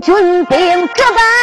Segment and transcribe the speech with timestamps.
[0.00, 0.56] 军兵
[0.88, 1.39] 直奔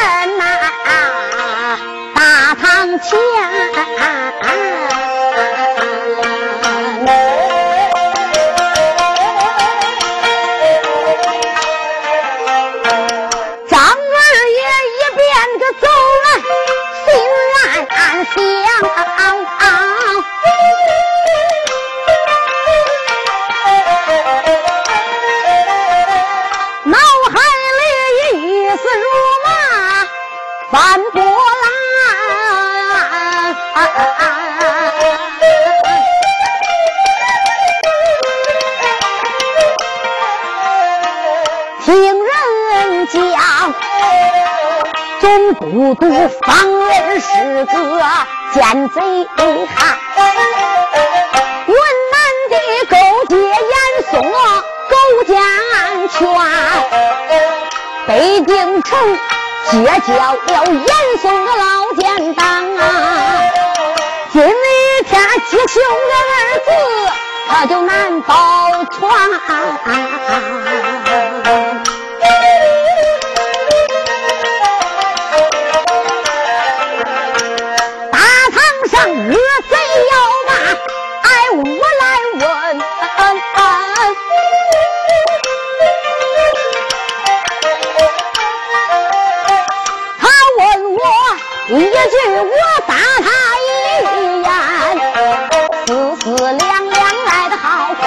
[45.77, 46.09] 不独方
[46.89, 47.27] 人是
[47.65, 47.71] 个
[48.51, 48.99] 奸贼
[49.75, 49.95] 汉，
[51.67, 51.75] 云
[52.11, 52.17] 南
[52.49, 52.55] 的
[52.89, 52.97] 勾
[53.29, 53.53] 结严
[54.09, 54.11] 嵩
[54.89, 54.95] 勾
[55.27, 55.37] 践
[56.09, 56.17] 权，
[58.07, 58.89] 北京城
[59.69, 59.75] 结
[60.07, 60.89] 交了严
[61.21, 62.43] 嵩的老奸党
[62.77, 62.81] 啊！
[64.33, 64.49] 今日
[65.07, 66.71] 天吉凶的儿子，
[67.51, 68.33] 他就难保
[68.85, 68.97] 全。
[92.09, 92.55] 句我
[92.87, 93.27] 打他
[93.63, 93.67] 一
[94.43, 94.47] 眼，
[95.85, 95.89] 思
[96.21, 97.65] 思量量来的好
[97.99, 98.01] 狠，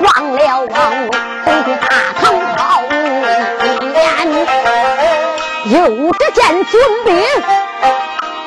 [0.00, 1.10] 忘了望位，
[1.44, 1.86] 回去大
[2.20, 2.22] 堂
[2.56, 2.58] 好
[2.90, 2.92] 面
[3.92, 3.96] 脸。
[5.70, 5.74] 又
[6.12, 7.08] 只见军兵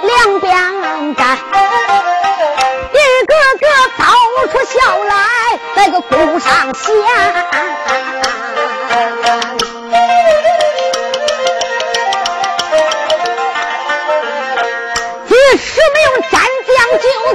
[0.02, 0.52] 两边
[1.16, 1.38] 站，
[2.94, 3.66] 一个个
[3.98, 4.04] 走
[4.52, 5.14] 出笑来，
[5.76, 6.92] 那个鼓上弦。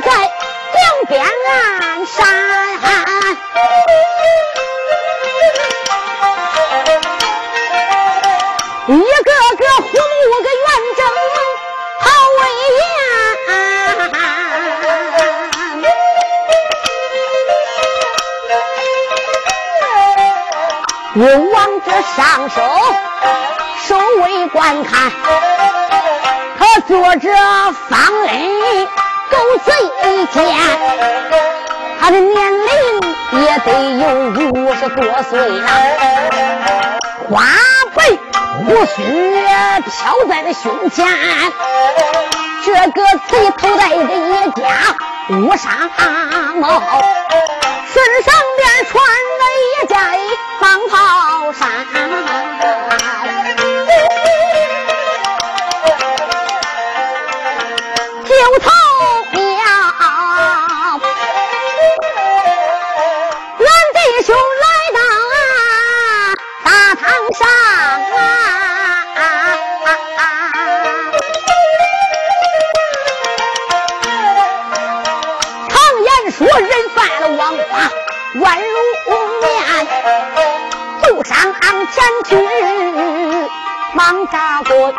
[0.00, 2.26] 在两边岸上
[8.88, 9.90] 一个个哄
[10.30, 11.00] 我个圆睁
[11.98, 12.04] 好
[12.36, 12.40] 威
[12.76, 12.84] 严
[21.14, 21.20] 我
[21.52, 22.16] 往这上
[22.50, 22.56] 首
[23.88, 23.88] 首
[24.22, 24.94] 位观看
[26.58, 27.26] 他坐着
[27.88, 27.96] 方
[28.26, 28.34] 恩
[29.30, 29.72] 狗贼
[30.32, 30.36] 奸，
[32.00, 32.66] 他的年龄
[33.42, 34.02] 也得有
[34.52, 35.66] 五十多岁了，
[37.28, 37.44] 花
[37.94, 37.98] 白
[38.58, 38.96] 胡须
[39.82, 39.92] 飘
[40.28, 41.06] 在了胸前，
[42.64, 44.62] 这个贼头戴着一家
[45.30, 45.68] 乌纱
[46.60, 46.64] 帽，
[47.92, 48.94] 身上边穿
[49.38, 49.94] 着一件
[50.60, 50.94] 蟒袍
[84.06, 84.94] 张扎棍，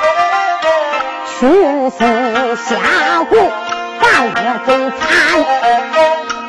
[1.39, 1.47] 去
[1.91, 1.99] 西
[2.65, 3.37] 峡谷，
[4.01, 5.07] 干得贼惨。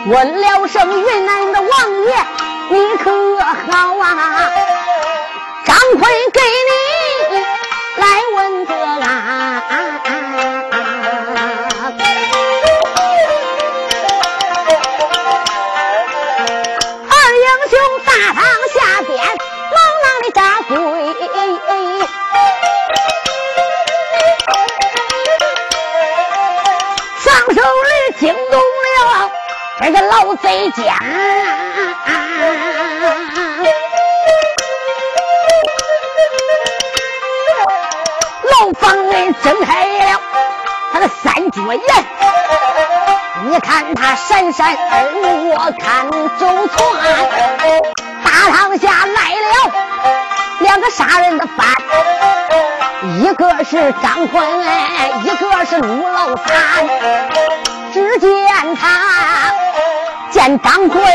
[0.06, 1.70] 问了声云南的王
[2.02, 2.12] 爷，
[2.70, 4.50] 你可好啊？
[5.64, 6.00] 张奎
[6.32, 6.72] 给你
[30.02, 30.96] 老贼家，
[38.44, 40.20] 牢房人睁开了
[40.92, 41.82] 他的三角眼，
[43.48, 45.04] 你看他闪闪而
[45.50, 46.08] 我看
[46.38, 46.76] 周全。
[48.24, 49.72] 大堂下来了
[50.60, 51.66] 两个杀人的犯，
[53.20, 54.46] 一个是张坤，
[55.24, 56.46] 一个是陆老三。
[57.92, 58.30] 只见
[58.76, 59.67] 他。
[60.30, 61.10] 见张辉，累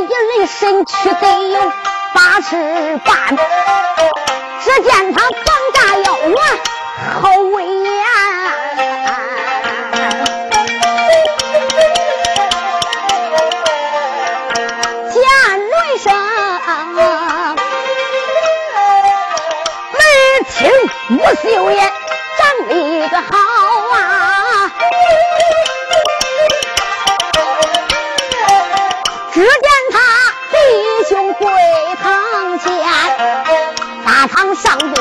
[0.00, 1.72] 一累身躯得有
[2.14, 2.56] 八尺
[3.04, 3.36] 半，
[4.62, 5.40] 只见他膀
[5.74, 6.36] 大腰圆，
[7.20, 7.92] 好威严。
[15.10, 15.20] 贾
[15.56, 16.14] 伦生，
[19.92, 19.98] 门
[20.48, 20.70] 清，
[21.10, 21.78] 武秀也，
[22.38, 23.45] 长得一个好。
[34.36, 34.94] 堂上边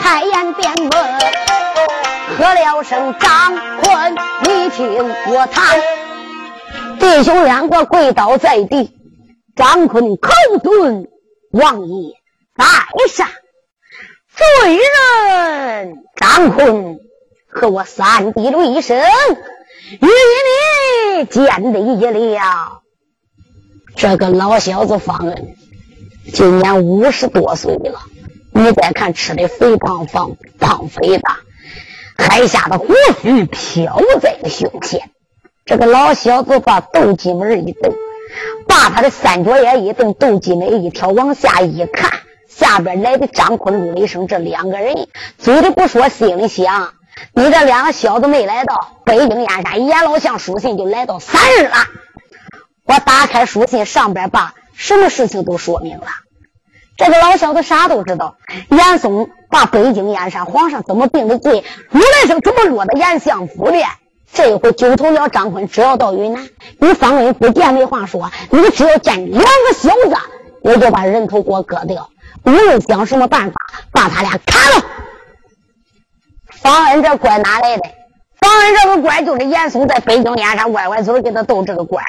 [0.00, 0.90] 开言便问，
[2.38, 5.78] 喝了声张坤，你听我谈。
[6.98, 8.96] 弟兄两个跪倒在地，
[9.54, 10.32] 张坤口
[10.62, 11.08] 尊
[11.52, 12.14] 王爷
[12.56, 12.64] 在
[13.12, 13.28] 上。
[14.34, 17.00] 罪人张坤
[17.52, 18.98] 和我三弟了一声，
[20.00, 20.06] 与
[21.18, 21.70] 你见
[22.14, 22.80] 礼了。
[23.94, 25.54] 这个老小子放人，
[26.32, 28.00] 今年五十多岁了。
[28.52, 31.22] 你再看吃的肥胖胖胖肥的，
[32.18, 35.10] 还下的胡须飘在了胸前。
[35.64, 37.94] 这个老小子把斗鸡门一瞪，
[38.66, 42.10] 把他的三角眼一瞪，斗鸡门一挑，往下一看。
[42.48, 45.08] 下边来的张坤、陆雷声这两个人，
[45.38, 46.92] 嘴里不说，心里想：
[47.32, 51.76] 你这两个小子没来到，北京燕山阎老相书信就来到三日了。
[52.84, 56.06] 我打开书信，上边把什么事情都说明了。
[56.96, 58.36] 这个老小子啥都知道。
[58.70, 63.76] 严嵩把北京燕山皇上怎么定的罪，陆雷声怎么落到严相府的。
[64.32, 66.48] 这回九头鸟张坤只要到云南，
[66.78, 70.16] 你方恩不见没话说，你只要见两个小子，
[70.62, 72.08] 我就把人头给我割掉。
[72.44, 73.56] 无论想什么办法
[73.92, 74.86] 把他俩砍了。
[76.62, 77.82] 方恩这官哪来的？
[78.40, 82.02] 方恩这个官就是严嵩在北京燕山歪歪嘴给他斗这个官，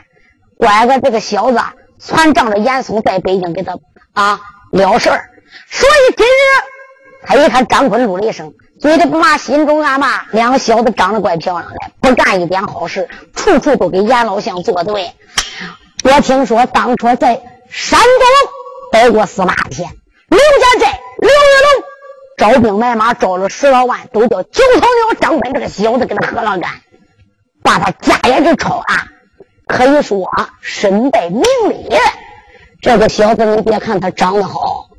[0.57, 1.59] 乖个这个小子
[2.03, 3.77] 全仗着严嵩在北京给他
[4.13, 5.29] 啊了事儿。
[5.69, 15.13] 所以今日他一看张坤陆了一声，嘴里不骂，心中暗骂：两个小子长得怪漂亮的，不干一点好事，处处都给严老相作对。
[16.03, 19.89] 我听说当初在山东待过司马天。
[20.29, 21.83] 刘家寨刘玉龙
[22.37, 26.71] 招兵买马招了十来万，都叫九头鸟张坤这个小子给他喝了干，
[27.61, 28.85] 把他家也给抄了，
[29.71, 30.29] 可以说
[30.59, 31.99] 身败名裂。
[32.81, 34.89] 这个小子，你别看他长得好，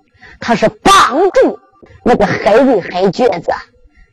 [0.40, 1.58] 他是帮助
[2.02, 3.52] 那个海瑞海瘸子，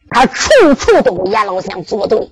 [0.09, 2.31] 他处处都跟阎老相作对。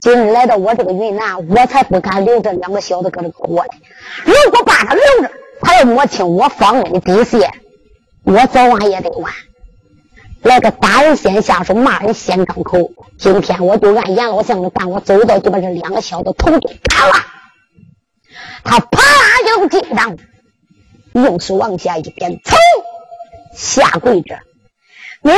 [0.00, 3.70] 今日来到我这个云南，我才不敢留这两个小子搁这过呢。
[4.24, 5.30] 如果把他留着，
[5.60, 7.44] 他要摸清我方恩的底细。
[8.22, 9.32] 我早晚也得完，
[10.42, 12.90] 来个打人先下手，骂人先张口。
[13.18, 17.14] 今天我就按阎老相的办，我走到就把这两个小子头给砍了。
[18.64, 20.16] 他啪啦就进上，
[21.12, 22.56] 用手往下一点，噌，
[23.54, 24.38] 下跪着。
[25.22, 25.32] 你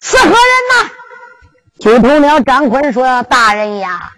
[0.00, 0.90] 是何人呐？
[1.78, 4.12] 九头鸟张坤说：“大人呀。”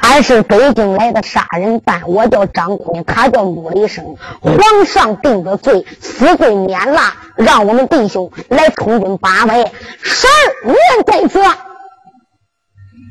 [0.00, 4.16] 俺是北京来的杀人犯，我叫张坤，他叫陆雷生。
[4.40, 7.00] 皇上定的罪，死罪免了，
[7.36, 11.40] 让我们弟兄来充军八百，十二年在此。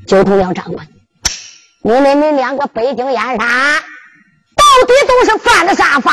[0.08, 0.88] 九头鸟张坤，
[1.88, 6.12] 你们你们两个北京燕山，到底都是犯了啥法？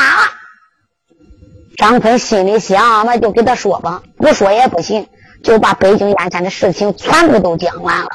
[1.75, 5.05] 张坤心里想，那就给他说吧，不说也不行，
[5.43, 8.09] 就把北京燕山的事情全部都讲完了。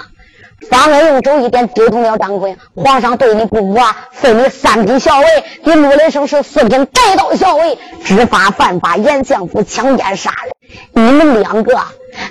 [0.70, 2.56] 方恩用手一点，丢通了张坤。
[2.76, 5.26] 皇上对你不薄，封你三品校尉。
[5.62, 10.54] 你陆雷生是四品带刀校尉，知法犯法，严相府强奸杀人。
[10.94, 11.78] 你们两个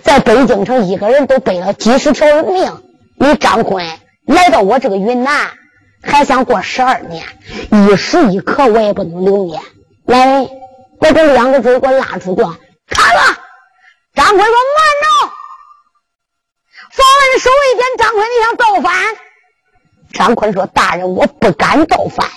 [0.02, 2.74] 在北京城，一个人都背了几十条人命。
[3.20, 3.86] 你张坤
[4.30, 5.50] 来到我这个云南，
[6.04, 7.26] 还想过十二年，
[7.72, 9.58] 一时一刻我也不能留你。
[10.06, 10.48] 来，
[11.00, 12.44] 把这两个嘴给我拉出去，
[12.88, 13.40] 砍了！
[14.14, 14.46] 张坤说
[14.78, 15.34] ：“慢着。”
[16.94, 18.94] 方恩手一点，张坤，你想造反？
[20.14, 22.30] 张坤说：“大人，我不敢造反。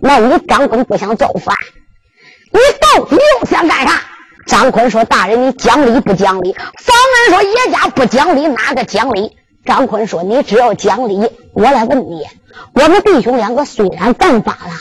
[0.00, 1.54] 那你张坤不想造反，
[2.50, 4.02] 你到底又想干啥？”
[4.48, 6.52] 张坤说：“大人，你讲理不讲理？”
[6.82, 6.96] 方
[7.30, 9.36] 文说：“叶家不讲理，哪个讲理？”
[9.68, 12.24] 张坤说：“你只要讲理，我来问你。
[12.72, 14.72] 我们弟兄两个虽然犯法了，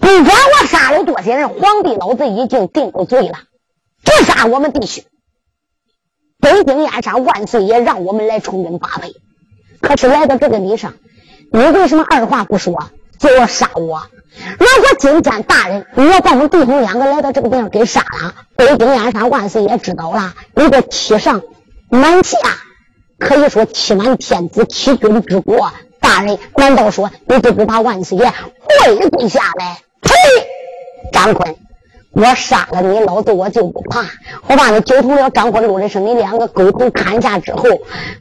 [0.00, 3.38] 不管我杀了多少人，皇帝老子已经定过罪了，
[4.02, 5.04] 不杀我们弟兄。”
[6.42, 9.10] 北京燕山万岁爷让我们来充军八百，
[9.80, 10.94] 可是来到这个礼上，
[11.52, 12.90] 你为什么二话不说
[13.20, 14.02] 就要杀我？
[14.58, 21.42] 如果今天大人你要把我们弟兄两个来到这个地方给杀了，北京燕山万岁爷知道了，你这欺上
[21.88, 22.36] 瞒下，
[23.18, 25.70] 可以说欺瞒天子、欺君之国。
[26.00, 28.32] 大人难道说你就不怕万岁爷
[28.86, 29.78] 跪跪下来？
[30.02, 30.12] 呸！
[31.12, 31.56] 张坤。
[32.12, 34.06] 我杀了你，老子我就不怕。
[34.46, 37.64] 我把你九头鸟张坤、陆的生，你两个狗头砍下之后，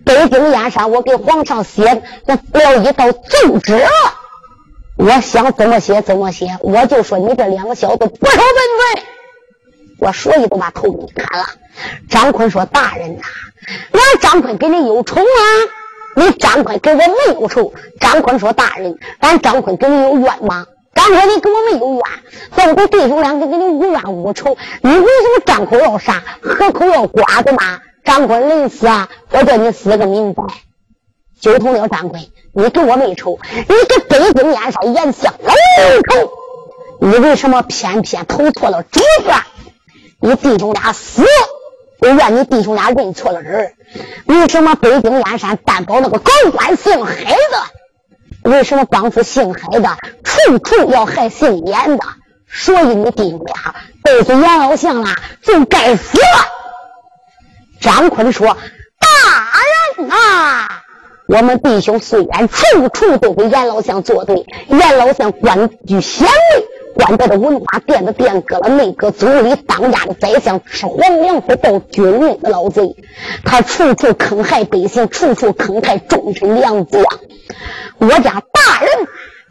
[0.04, 2.02] 北京燕山，我给皇上写了
[2.84, 3.80] 一道奏折。
[4.98, 9.04] 我想怎么写怎么写，我就说你这两个小子不守本分。
[10.00, 11.46] 我所以都把头给你砍了。
[12.10, 13.24] 张坤说：“大人呐，
[13.92, 15.26] 俺张坤跟你有仇吗？
[16.16, 22.02] 你张坤跟我没有仇。”张坤说：“大人，俺张坤跟你有冤吗？”张坤，你跟我没有冤，
[22.56, 27.82] 咱们弟兄两个跟你无冤无仇，你为什么张口要杀，合口要刮的吗？
[28.06, 30.44] 张坤临死啊，我叫你死个明白。
[31.42, 36.32] 就同了张坤，你跟我没仇，你跟北京燕山严相有仇，
[37.02, 39.32] 你为什么偏偏投错了主子？
[40.22, 41.24] 你弟兄俩死，
[42.06, 43.74] 我怨你弟兄俩认错了人。
[44.26, 48.50] 为什么北京燕山担保那个高官姓黑的？
[48.52, 49.90] 为什么帮助姓黑的？
[50.24, 52.06] 处处要害姓严的，
[52.48, 56.20] 所以你弟兄俩背着严老相了，就该死。
[57.82, 58.56] 张坤说
[59.02, 60.84] ：“大人啊，
[61.28, 72.96] 我们弟兄虽然处处都跟严老相作对，严老相官居显位，官在这文化殿的殿阁了，内阁总理当家的宰相，吃皇粮不报军人的老贼，
[73.44, 77.04] 他处处坑害百姓，处处坑害忠臣良将。
[78.00, 79.08] 我家大人。”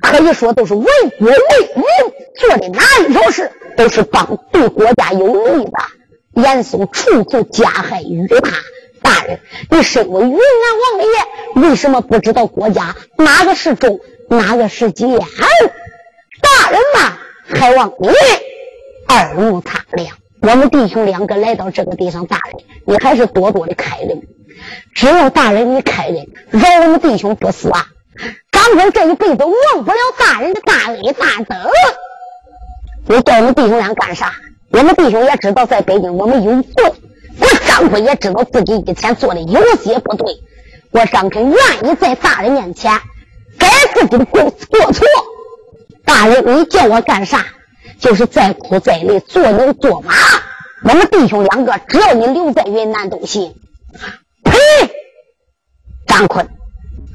[0.06, 0.84] 可以说都是为
[1.18, 1.34] 国为
[1.74, 1.84] 民
[2.36, 6.42] 做的哪一条事，都是帮对国家有利的。
[6.42, 8.52] 严嵩处处加害于他。
[9.00, 13.98] 大人，你身为云南王爷，为什么不知道国家哪个是忠，
[14.28, 15.08] 哪个是奸？
[15.08, 18.08] 大人呐，还望你
[19.06, 20.16] 二目擦亮。
[20.40, 24.22] 我们弟兄两个来到这个地上，大人，你还是多多的开恩。
[24.94, 27.86] 只要大人你开恩，饶我们弟兄不死啊！
[28.52, 31.70] 张坤这一辈子忘不了大人的大恩大德。
[33.08, 34.32] 你叫我们弟兄俩干啥？
[34.70, 36.92] 我们弟兄也知道，在北京我们有罪。
[37.40, 40.26] 我张坤也知道自己以前做的有些不对。
[40.92, 42.92] 我张坤愿意在大人面前
[43.58, 45.06] 改自己的过过错。
[46.04, 47.44] 大人，你叫我干啥？
[47.98, 50.12] 就是再苦再累，做牛做马。
[50.84, 53.54] 我们弟兄两个，只要你留在云南都行。
[54.42, 54.58] 呸！
[56.06, 56.48] 张坤。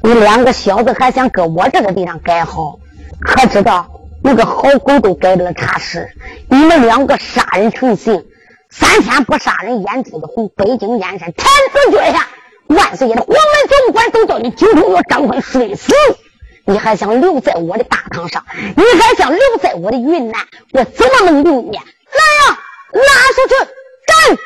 [0.02, 2.78] 你两个小子还想搁我这个地方改好？
[3.20, 6.08] 可知道那个好狗都改了差事？
[6.48, 8.24] 你们两个杀人成性，
[8.70, 10.50] 三天不杀人，眼珠子红。
[10.56, 12.26] 北京燕山天子脚下，
[12.68, 15.92] 万岁爷的黄门总管都叫你九头要张坤睡死，
[16.64, 18.44] 你还想留在我的大堂上？
[18.76, 20.46] 你还想留在我的云南？
[20.72, 21.72] 我怎么能留你？
[21.72, 22.58] 来呀，
[22.92, 23.00] 拉
[23.34, 23.54] 出去
[24.06, 24.38] 斩！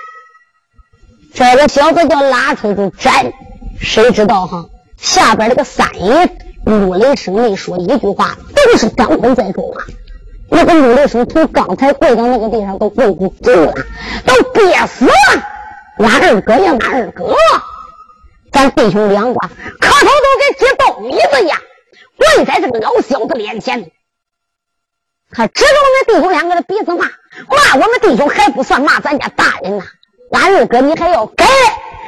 [1.35, 3.33] 这个小子叫拉出去斩，
[3.81, 4.67] 谁知道哈？
[4.97, 6.31] 下边那个三爷
[6.65, 9.85] 陆雷声没说一句话，都是张坤在说话。
[10.49, 13.75] 那个陆雷声从刚才跪到那个地上都跪不住了，
[14.25, 15.13] 都憋死了。
[15.99, 17.37] 俺二哥呀，俺二哥，
[18.53, 21.59] 咱弟兄两个磕头都跟接苞米子一样，
[22.17, 23.91] 跪在这个老小子面前。
[25.31, 27.07] 他指着我们弟兄两个的鼻子骂，
[27.49, 29.85] 骂我们弟兄还不算骂咱家大人呐。
[30.31, 31.47] 俺二哥，你还要改？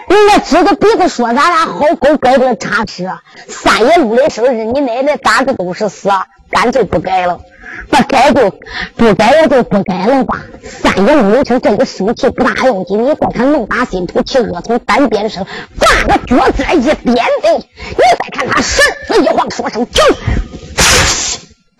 [0.09, 3.11] 人家指着鼻子说：“咱俩好狗改的差池，
[3.49, 6.09] 三爷六的生日，你奶奶打的都是死，
[6.49, 7.41] 干脆不改了。
[7.89, 8.51] 不改就
[8.97, 10.45] 不改，也就不改了吧。
[10.63, 15.47] 三爷录的生，这个生气不大要紧，你再看怒打心头，气恶从胆边生，
[15.79, 20.03] 把个脚子一颠地，你再看他身子一晃，说声停，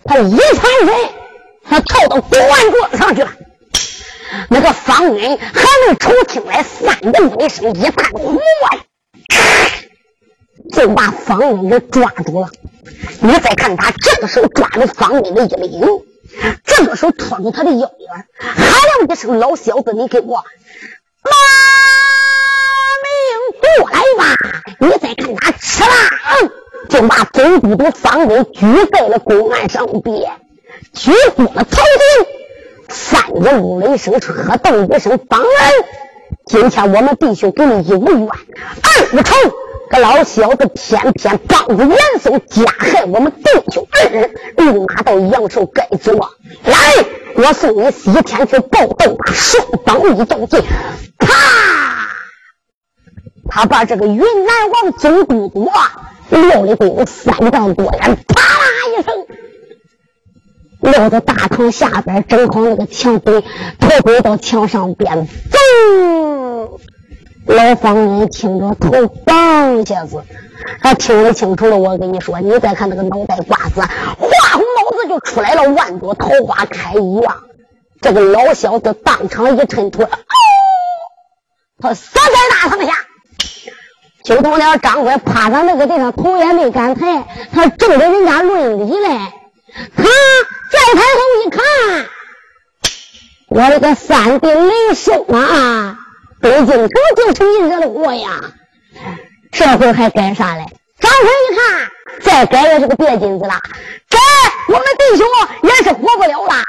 [0.03, 1.09] 他一翻身，
[1.63, 3.29] 他跳到公案桌子上去了。”
[4.49, 8.37] 那个方云还没抽听来，三个女声一探火，
[10.73, 12.49] 就把方云给抓住了。
[13.21, 15.81] 你再看他这个时候抓住方云的衣领，
[16.63, 20.43] 这个时候拖住他的腰眼，喊了一声：“老小子，你给我
[21.23, 21.31] 拿
[23.03, 23.11] 命
[23.61, 24.35] 过来吧！”
[24.79, 25.89] 你再看他吃了，
[26.89, 30.31] 就把总督的方云举在了公案上边，
[30.93, 32.27] 举过了头顶。
[32.89, 35.49] 三爷五雷声，喝邓一声，帮人。
[36.45, 38.37] 今天我们弟兄给你一无冤，二
[39.13, 39.35] 无仇。
[39.89, 46.13] 个老小子偏偏帮着严嵩加害我们弟兄二人，立马到阳寿该做。
[46.65, 46.77] 来，
[47.35, 49.31] 我送你西天去报斗吧！
[49.33, 50.61] 双刀一动剑，
[51.17, 51.27] 啪！
[53.49, 55.71] 他把这个云南王总督多
[56.29, 58.65] 撂的有三丈多远，啪啦
[58.97, 59.25] 一声。
[60.79, 63.41] 撂在大堂下边，正好那个墙堆，
[63.79, 65.57] 头跪到墙上边，走。
[67.57, 70.23] 老方人听着头棒一下子，
[70.79, 71.75] 他听得清楚了。
[71.75, 77.35] 我跟你说，你再看那个脑袋瓜子，花红脑子就出来了，万朵桃花开一样。
[77.99, 80.09] 这个老小子当场一抻腿，哦，
[81.81, 82.21] 他死在
[82.51, 82.93] 大堂下。
[84.23, 89.17] 就到了张官趴在那个地上，头也没敢抬，他正跟人家论理嘞。
[89.95, 91.63] 他再抬头一看，
[93.47, 95.97] 我这个三弟雷声啊，
[96.39, 98.41] 北京城就是你惹的祸呀！
[99.51, 100.65] 这回还改啥嘞？
[100.99, 101.91] 张坤一看，
[102.21, 103.53] 再改也是个别金子了，
[104.09, 104.19] 改
[104.67, 105.27] 我们弟兄
[105.63, 106.63] 也是活不了了。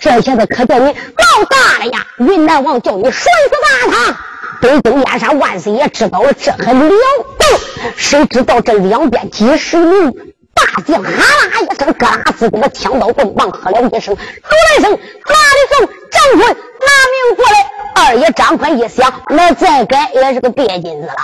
[0.00, 2.06] 这下子可叫你闹大了呀！
[2.18, 4.16] 云南王叫你摔死大唐，
[4.60, 7.92] 北京燕山万岁爷知道了，这还了得？
[7.96, 17.70] 谁知道这两边几十名大将，哈啦一声，各拉自己的枪刀棍棒，喝了一声，喊了一声，哪里送张坤拿命过来？
[17.94, 21.14] 二爷张坤一想，那再改也是个别金子了。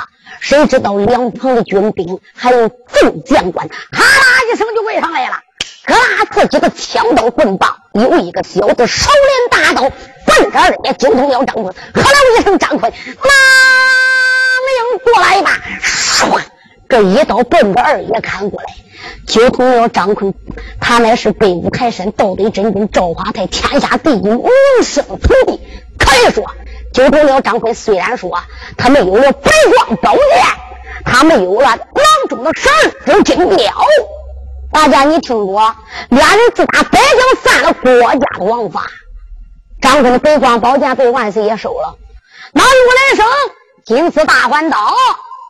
[0.41, 5.41] 谁知道两旁的军兵还有众将官，哈啦一声就围上来了。
[5.85, 9.91] 各拉自己的枪刀棍棒，有一个小子手拎大刀，
[10.27, 13.31] 奔着二爷九头鸟张坤，喝了一声：“张坤，拿
[14.67, 16.41] 命过来吧！”唰，
[16.89, 18.69] 这一刀奔着二爷砍过来。
[19.27, 20.35] 九头鸟张坤，
[20.81, 24.51] 他乃是北武开山道德真君赵华泰天下第一无
[24.83, 25.61] 声徒弟。
[25.99, 26.45] 可以说，
[26.93, 28.39] 九头鸟张坤虽然说
[28.77, 29.51] 他没有了白
[29.87, 30.23] 光宝剑，
[31.05, 33.57] 他没有了囊中的十二支金镖。
[34.73, 35.75] 大家，你听过？
[36.09, 38.87] 俩人自打北京散了国家的王法，
[39.81, 41.97] 张坤的北光宝剑被万岁爷收了。
[42.53, 43.27] 那如来生
[43.85, 44.79] 金丝大环刀，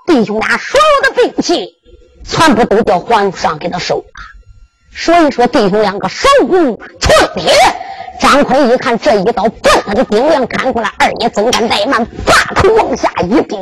[0.08, 1.76] 弟兄俩所有的兵器
[2.24, 4.04] 全部都叫皇上给他收了。
[4.96, 7.52] 所以说，弟兄两个手无寸铁。
[8.20, 13.54] 张坤一看这一刀，奔他的顶梁砍过来，二爷怎敢怠慢，把头往下一低，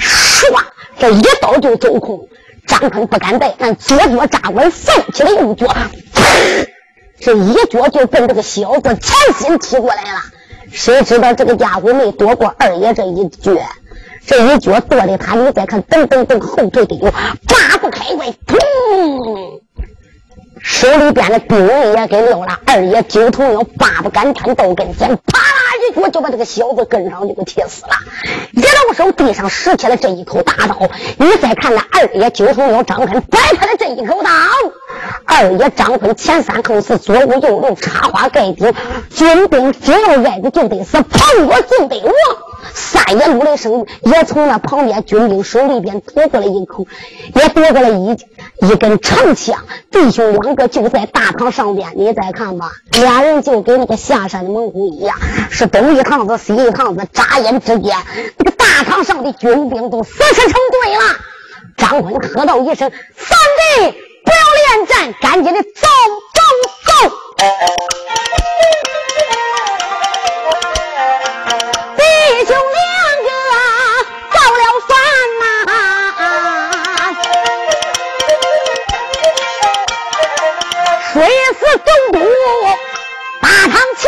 [0.00, 0.60] 唰，
[0.98, 2.26] 这一刀就走空。
[2.66, 5.68] 张坤不敢怠慢，左脚扎稳，飞起了右脚，
[7.20, 10.20] 这一脚就奔这个小子前心踢过来了。
[10.72, 13.52] 谁知道这个家伙没躲过二爷这一脚，
[14.26, 19.60] 这一脚跺的他，你再看，噔噔噔后退的有八步开外，砰！
[20.60, 25.40] 手里边的兵也给溜了，二爷九头鸟八不敢站到跟前，啪
[25.96, 27.92] 我就把这个小子跟上就给踢死了。
[28.52, 34.30] 一老手地上拾起了这一口大刀，你再看那二爷九头鸟张坤摆开了这一口刀，
[35.24, 38.72] 二爷张坤前三后四左五右六插花盖顶，
[39.10, 42.12] 军兵只要挨着就得死，碰我就得亡。
[42.72, 46.86] 三爷陆雷声也从那旁边军兵手里边夺过来一口，
[47.34, 48.16] 也夺过来一
[48.60, 49.64] 一根长枪。
[49.90, 55.16] 弟兄两个就在大堂上边，你再看吧，俩人就跟那个下山的猛虎一样，
[55.50, 57.96] 是都东一趟子西一趟子，眨眼之间，
[58.38, 61.14] 那个大堂上的军兵都死死成堆了。
[61.76, 63.38] 张坤喝道一声：“三
[63.78, 63.92] 弟，
[64.24, 64.36] 不要
[64.74, 65.68] 恋战，赶紧的走
[66.34, 66.42] 走
[66.86, 66.92] 走！”
[71.96, 72.02] 弟
[72.46, 72.82] 兄两
[73.22, 73.28] 个
[74.34, 74.90] 到了山
[75.38, 75.44] 呐，
[81.12, 81.14] 水
[81.54, 82.18] 死总督
[83.40, 84.04] 大堂前，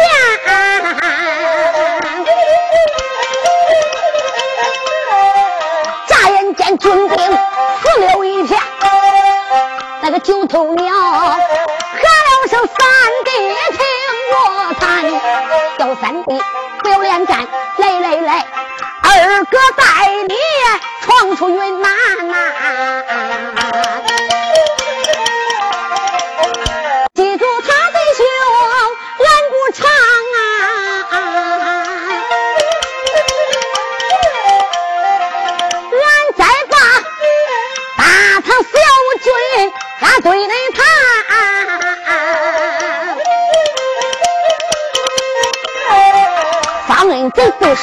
[10.20, 12.76] 九头鸟喊了声三
[13.24, 13.30] 弟，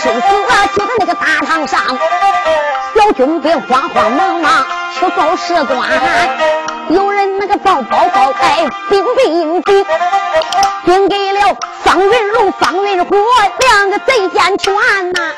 [0.06, 0.68] 贼不生死啊！
[0.76, 1.80] 就在那个大堂上，
[2.96, 5.90] 小军兵慌慌忙忙去报事官，
[6.90, 9.86] 有人那个报报报哎，兵兵兵，
[10.86, 13.16] 兵给了方云龙、方云虎
[13.60, 14.74] 两个贼奸权
[15.14, 15.34] 呐。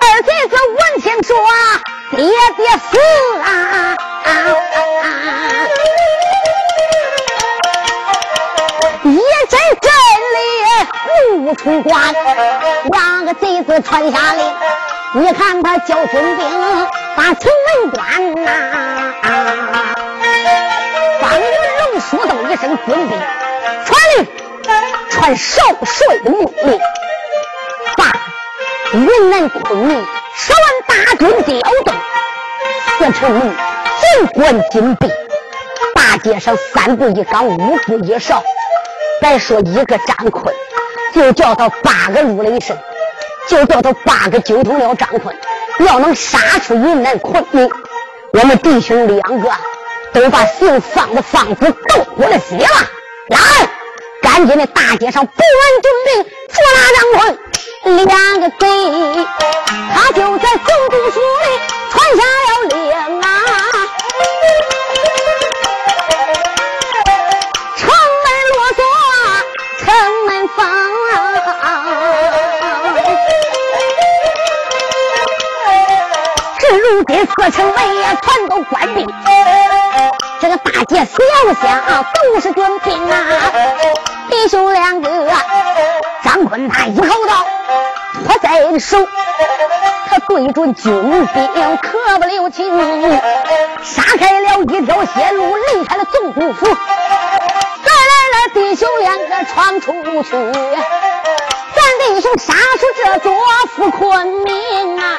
[0.00, 1.34] 二妹子闻听说
[2.10, 2.26] 爹
[2.56, 2.98] 爹死
[13.40, 14.44] 两个贼子传下令，
[15.14, 18.50] 你看他叫军兵把城门关呐！
[21.20, 21.46] 方云
[21.78, 23.18] 龙说道一声：“军兵
[23.86, 24.26] 传令，
[25.10, 26.80] 传少帅的命令，
[27.96, 28.12] 把
[28.92, 31.94] 云南昆明。”十万大军调动，
[32.98, 33.54] 四城门
[34.00, 35.08] 尽管紧闭，
[35.94, 38.42] 大街上三步一岗，五步一哨。
[39.20, 40.54] 别说一个张坤，
[41.12, 42.74] 就叫他八个陆雷声，
[43.50, 45.36] 就叫他八个九头鸟张坤，
[45.84, 47.68] 要能杀出云南昆明，
[48.32, 49.50] 我们弟兄两个
[50.12, 52.64] 都把姓方的方子斗过来死了。
[53.28, 53.38] 来，
[54.22, 59.26] 赶紧的大街上布完军兵，捉拿张坤两个贼。
[59.94, 61.60] 他就在总督府里
[61.90, 63.19] 传下了令
[77.00, 77.04] 啊。
[77.04, 79.06] 如今四城门也全都关闭，
[80.40, 81.18] 这个大街小
[81.54, 83.24] 巷都是军兵啊！
[84.28, 85.08] 弟兄两个，
[86.22, 87.46] 张坤他一口刀
[88.24, 88.98] 托在手，
[90.10, 92.68] 他对准军兵可不留情，
[93.82, 96.66] 杀开了一条血路，离开了总督府。
[96.66, 103.32] 再来了，弟兄两个闯出去，咱弟兄杀出这座
[103.74, 105.18] 富昆明啊！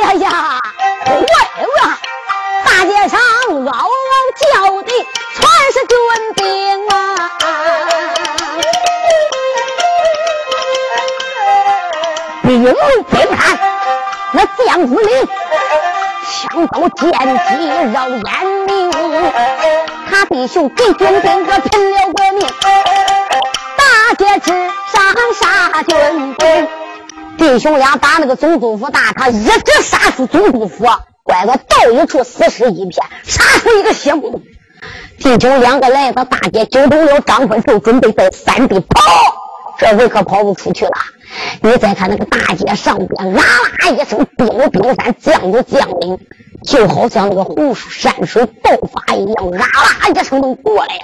[0.00, 0.60] 呀呀，
[1.06, 1.12] 坏
[1.62, 1.98] 了！
[2.64, 3.88] 大街上嗷嗷
[4.38, 4.46] 叫
[4.82, 4.90] 的
[5.34, 5.40] 全
[5.72, 5.96] 是军
[6.36, 6.92] 兵啊，
[12.42, 12.74] 兵兵
[13.36, 13.58] 看
[14.32, 15.28] 那将子里。
[16.24, 17.12] 枪刀剑
[17.46, 17.50] 戟
[17.92, 18.20] 绕眼
[18.66, 18.70] 明，
[20.10, 22.48] 他弟兄给军兵可拼了个命，
[23.76, 24.50] 大街之
[24.92, 25.00] 上
[25.34, 26.68] 杀军兵，
[27.42, 30.86] 弟兄俩把那个总督府大堂一直杀出总督府，
[31.24, 31.56] 拐到
[31.90, 34.40] 一处死尸一片，杀出一个血窟窿。
[35.18, 39.00] 弟兄两个来到大街，揪动了张坤，就准备在山地跑，
[39.76, 40.92] 这回可跑不出去了。
[41.62, 46.20] 你再看那个大街上边，啦啦一声，兵如冰山，将如将领，
[46.64, 51.02] 就好像那个湖水山水爆发一样，啊啦一声都过来了。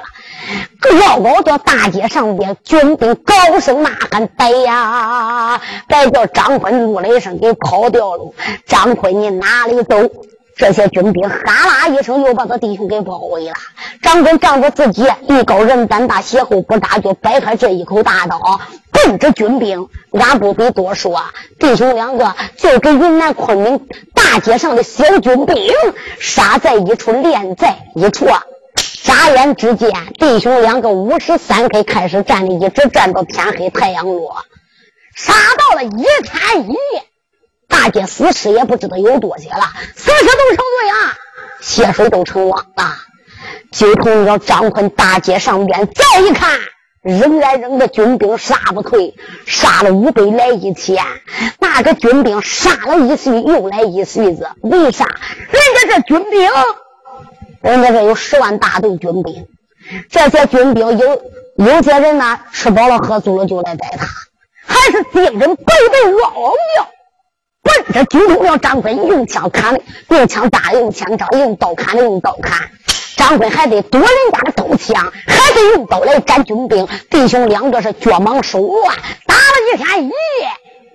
[1.01, 8.33] 老高到大街上边，军兵高声呐喊：“逮呀！”逮叫张坤怒了一声，给跑掉了。
[8.65, 9.97] 张坤，你哪里走？
[10.59, 13.55] 这些军兵哈啦一声，又把他弟兄给包围了。
[14.03, 19.89] 张坤仗着自己艺高人胆大，血厚不打，就摆开这一口大刀，奔着军兵。
[20.13, 21.23] 俺不必多说，
[21.61, 25.73] 弟兄两个就跟云南昆明大街上的小军兵
[26.19, 28.27] 杀在一处，连在一处。
[29.05, 34.39] 眨眼之间，弟兄两个五十三 K 开始战的，一直战到天黑，太阳落，
[35.15, 37.05] 杀到了一天一夜。
[37.69, 41.17] 大街死尸也不知道有多些了，死尸都成堆啊，
[41.61, 42.97] 血水都成汪了。
[43.71, 46.59] 就同着张坤大街上边再一看，
[47.03, 49.15] 仍然扔的军兵杀不退，
[49.47, 51.05] 杀了五百来一千。
[51.61, 55.05] 那个军兵杀了一岁又来一岁子，为啥？
[55.05, 56.51] 人家这军兵，
[57.61, 59.47] 人家这有十万大队军兵，
[60.11, 61.23] 这些军兵有
[61.57, 64.07] 有些人呢，吃饱了喝足了就来逮他，
[64.67, 66.89] 还是精神百倍奥妙。
[67.69, 72.71] 奔着军中了，张坤用枪砍的，用枪打，用枪招用刀砍的，用刀砍。
[73.17, 76.89] 张坤还得夺人家的刀枪，还得用刀来斩军兵。
[77.11, 80.15] 弟兄两个是脚忙手乱，打了一天一夜。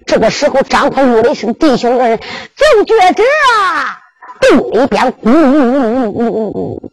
[0.06, 2.20] 这个时候，张坤入了一声：“弟兄们，
[2.56, 4.00] 就觉着啊，
[4.42, 6.92] 洞里边呜呜呜呜呜，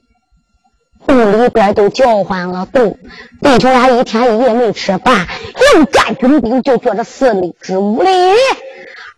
[1.07, 2.67] 洞里边都叫唤了。
[2.73, 2.99] 洞
[3.41, 5.27] 弟兄俩一天一夜没吃饭，
[5.75, 8.11] 又战军兵，就觉着四里之五里。”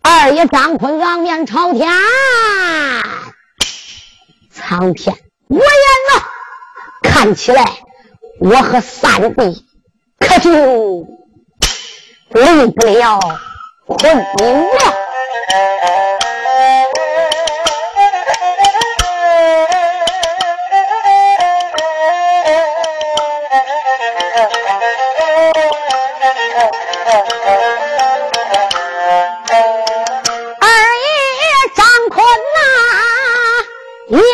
[0.03, 1.89] 二爷张坤仰面朝天，
[4.51, 5.15] 苍天
[5.47, 6.23] 我言呐！
[7.01, 7.63] 看起来
[8.39, 9.65] 我和三弟
[10.19, 11.07] 可就
[12.29, 13.19] 离不了
[13.85, 14.93] 昆明了。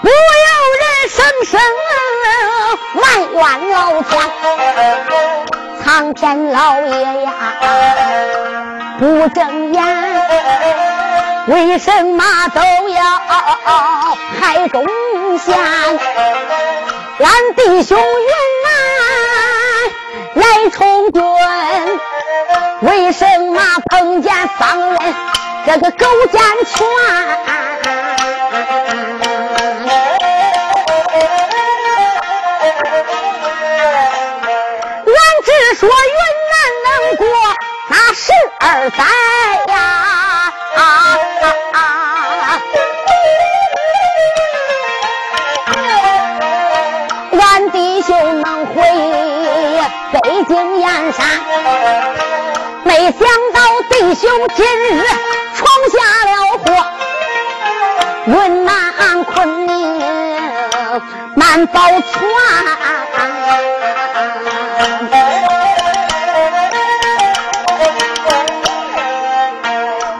[0.00, 0.14] 不由
[0.80, 1.60] 人声声
[2.94, 3.02] 埋
[3.34, 3.38] 怨
[3.70, 4.10] 老天，
[5.84, 7.28] 苍天老爷呀，
[8.98, 9.78] 不睁眼，
[11.48, 13.04] 为什么都要
[14.40, 14.86] 害忠
[15.38, 15.54] 贤？
[17.18, 18.61] 俺弟兄云。
[20.34, 21.22] 来充军，
[22.80, 25.14] 为什么碰见方人
[25.66, 26.86] 这个狗奸权？
[35.74, 35.94] 说云
[36.52, 37.26] 南能过
[37.88, 39.02] 那十二载
[39.72, 39.74] 呀？
[40.76, 40.80] 啊
[41.72, 41.76] 俺
[51.12, 51.26] 山，
[52.84, 53.20] 没想
[53.52, 55.04] 到弟兄今日
[55.54, 55.96] 闯下
[56.30, 56.66] 了祸，
[58.26, 59.72] 云南昆明
[61.36, 62.22] 难保全。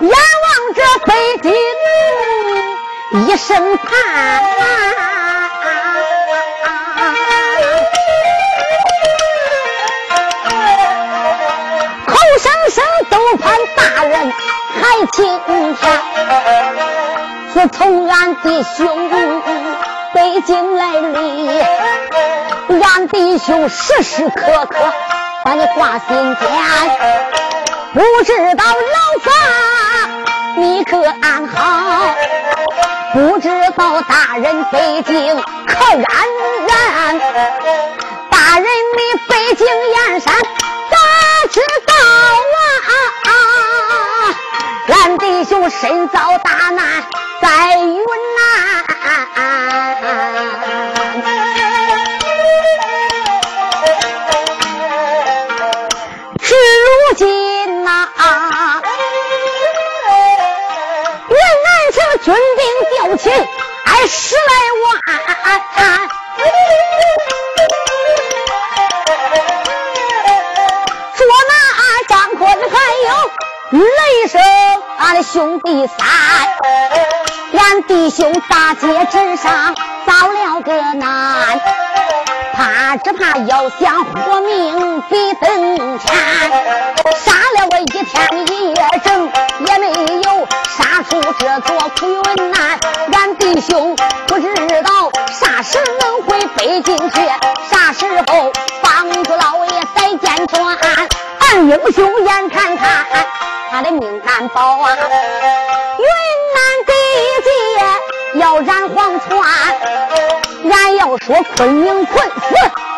[0.00, 1.10] 眼望着北
[1.42, 1.52] 京
[3.28, 3.88] 一声叹，
[17.72, 19.10] 从俺弟兄
[20.14, 21.60] 北京来历，
[22.82, 24.76] 俺弟兄时时刻刻
[25.44, 26.48] 把你挂心间，
[27.94, 29.32] 不知道老三
[30.56, 32.14] 你可安好？
[33.14, 36.02] 不知道大人北京可安
[36.68, 37.18] 然？
[38.30, 40.34] 大人你北京燕山
[40.90, 40.96] 咋
[41.50, 41.94] 知道
[43.24, 43.30] 啊？
[44.88, 47.02] 俺弟兄身遭大难
[47.42, 47.98] 在云
[48.36, 48.38] 南，
[56.38, 58.08] 至如今呐。
[61.28, 63.26] 云南省军兵调遣
[63.86, 64.52] 二十来
[64.84, 64.86] 万，
[71.16, 71.52] 捉拿
[72.06, 72.76] 张坤还
[73.08, 73.10] 有
[73.80, 74.40] 雷声，
[74.98, 75.98] 俺的兄弟三，
[77.62, 79.72] 俺弟兄大街之上
[80.04, 81.60] 遭了个难，
[82.52, 86.12] 怕只怕要想活命比登天，
[87.14, 89.30] 杀了我一天一夜整
[89.66, 89.86] 也没
[90.22, 90.46] 有。
[90.76, 92.78] 杀出这座苦云南，
[93.12, 93.94] 俺弟兄
[94.26, 97.20] 不知道啥时能回北京去，
[97.70, 100.76] 啥时候帮助老爷再见转。
[101.40, 103.06] 俺英雄眼看看
[103.70, 104.96] 他的命难保啊！
[105.98, 106.06] 云
[106.54, 106.92] 南地
[110.72, 112.54] 俺要说昆明困死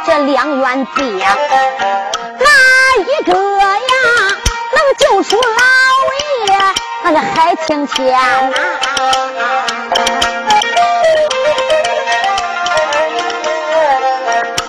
[0.07, 1.03] 这两员将，
[2.39, 2.47] 哪
[2.99, 3.95] 一个呀
[4.75, 5.43] 能救出老
[6.47, 6.49] 爷？
[7.03, 8.57] 那个海清天呐，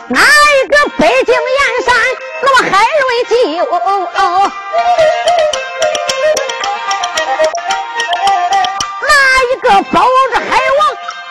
[0.09, 1.95] 哪一个北京燕山
[2.41, 3.35] 那么海瑞救？
[9.01, 9.09] 哪
[9.43, 10.79] 一个保着海王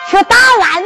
[0.09, 0.83] 去打安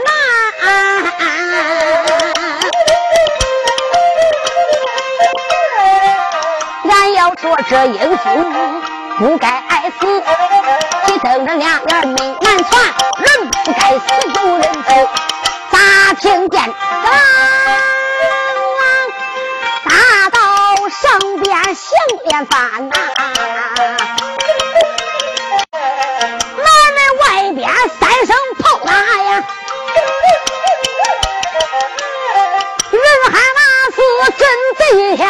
[7.42, 8.82] 说这英雄。
[9.18, 10.08] 不该挨死，
[11.08, 12.82] 你瞪着两眼命难传，
[13.18, 14.90] 人不该死有人救。
[15.72, 16.74] 咋听见啊？
[19.86, 20.40] 大道
[20.90, 21.92] 上边响
[22.26, 22.96] 连番呐，
[26.58, 27.24] 南门外
[27.54, 29.44] 边三声炮打呀，
[32.92, 33.60] 人喊那
[33.92, 33.98] 是
[34.38, 34.42] 真
[34.78, 35.28] 贼天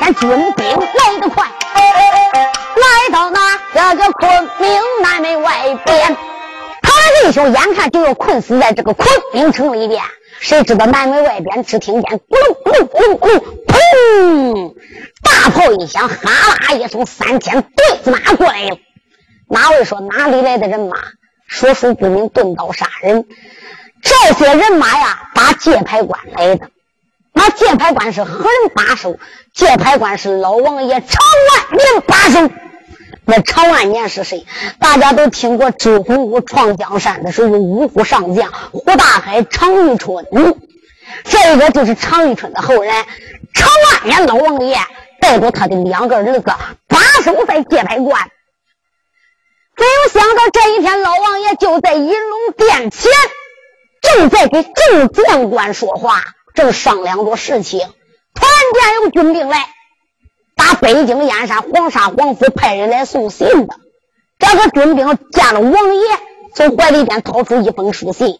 [0.00, 6.16] 三千军兵来得快，来到那这个昆明南门外边。
[6.80, 6.90] 他
[7.22, 10.02] 弟兄眼看就要困死在这个昆明城里边，
[10.40, 14.74] 谁知道南门外边只听见咕噜咕噜咕噜咕噜砰，
[15.22, 16.14] 大炮一响，哈
[16.48, 18.78] 啦一声，三千对子马过来了。
[19.48, 20.96] 哪位说哪里来的人马？
[21.46, 23.26] 说书不明，钝刀杀人。
[24.02, 26.70] 这些人马呀，打界牌关来的。
[27.32, 29.16] 那界牌关是何人把守？
[29.54, 32.50] 界牌关是老王爷常万年把守。
[33.24, 34.46] 那常万年是谁？
[34.80, 40.26] 大家都听过周洪武创江山的时候，五虎上将胡大海、常遇春。
[41.24, 42.92] 这个就是常遇春的后人。
[43.52, 44.78] 常万年老王爷
[45.20, 48.30] 带着他的两个儿子把守在界牌关。
[49.76, 53.12] 没有想到这一天，老王爷就在银龙殿前，
[54.00, 56.22] 正在给众将官说话，
[56.54, 57.80] 正商量着事情。
[58.70, 59.68] 突然间有军兵来，
[60.54, 63.74] 打北京燕山黄沙皇府派人来送信的。
[64.38, 66.02] 这个军兵见了王爷，
[66.54, 68.38] 从怀里边掏出一封书信，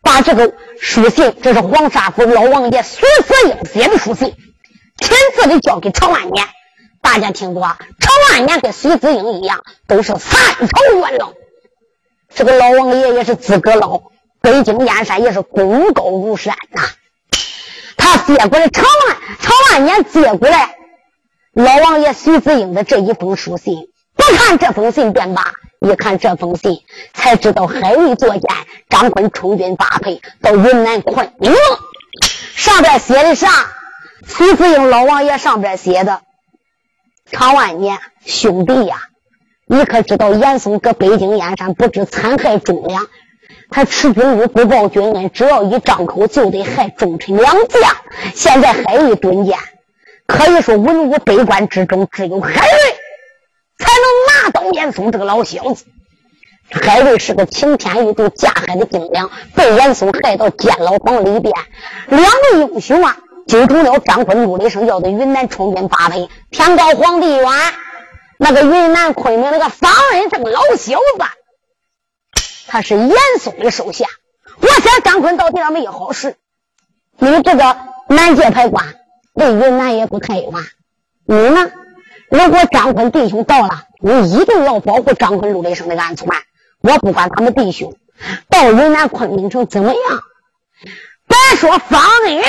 [0.00, 4.32] 把这个书信，这是黄沙府老王爷所所应写的书信，
[4.98, 6.46] 亲自的交给常万年。
[7.00, 7.62] 大家听过，
[7.98, 11.32] 常万年跟徐子英一样，都是三朝元老。
[12.32, 14.02] 这个老王爷也是资格老，
[14.40, 16.82] 北京燕山也是功高如山呐。
[18.02, 20.74] 他接过来常万常万年接过来
[21.52, 23.76] 老王爷徐子英的这一封书信，
[24.16, 26.82] 不看这封信便罢，一看这封信，
[27.14, 28.42] 才知道海瑞作践，
[28.88, 31.52] 张坤充军发配到云南昆明。
[32.56, 33.48] 上边写的啥？
[34.26, 36.22] 徐子英老王爷上边写的
[37.30, 38.96] ：“常万年兄弟呀，
[39.66, 43.06] 你可知道严嵩搁北京燕山不知残害忠良，
[43.72, 47.80] 他持军务不报君恩，只要一张口就得害忠臣良将。
[48.34, 49.58] 现在海瑞蹲监，
[50.26, 52.78] 可以说文武百官之中，只有海瑞
[53.78, 55.86] 才能拿到严嵩这个老小子。
[56.70, 61.52] 海瑞是个擎天玉柱架海的精良，被严嵩害到监牢房里边，
[62.08, 66.28] 两个英雄啊。”就成了张坤、陆雷声要在云南充军发配。
[66.52, 67.44] 天高皇帝远，
[68.38, 71.24] 那个云南昆明那个方恩这个老小子，
[72.72, 74.06] 他是严嵩的手下。
[74.58, 76.36] 我想张坤到底上没有好事，
[77.18, 77.76] 因为这个
[78.08, 78.94] 南界牌关
[79.34, 80.50] 离云南也不太远。
[81.26, 81.70] 你呢？
[82.30, 86.26] 如果张坤弟兄到了，你一定要保护张坤、陆雷生的安全。
[86.80, 87.94] 我不管他们弟兄
[88.48, 90.22] 到云南昆明城怎么样，
[91.28, 92.42] 别说方恩。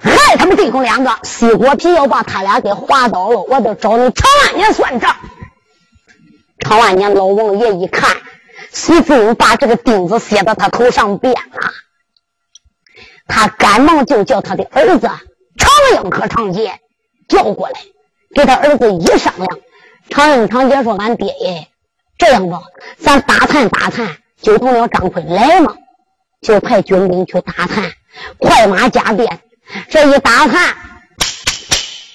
[0.00, 5.16] 害他们弟兄两个，西瓜皮要把他俩给划倒了，我都找你常万年算账。
[6.58, 8.18] 常万年老王爷一看，
[8.72, 11.72] 徐子英把这个钉子写到他头上边了，
[13.26, 15.08] 他赶忙就叫他的儿子
[15.58, 16.80] 常英和常杰
[17.28, 17.80] 叫过来，
[18.34, 19.58] 给他儿子一商量。
[20.08, 21.68] 常英、常杰说：“俺爹耶，
[22.18, 22.62] 这样吧，
[22.98, 25.76] 咱打探打探，就同了张坤来嘛，
[26.40, 27.92] 就派军兵去打探，
[28.38, 29.40] 快马加鞭。”
[29.88, 30.74] 这一打探，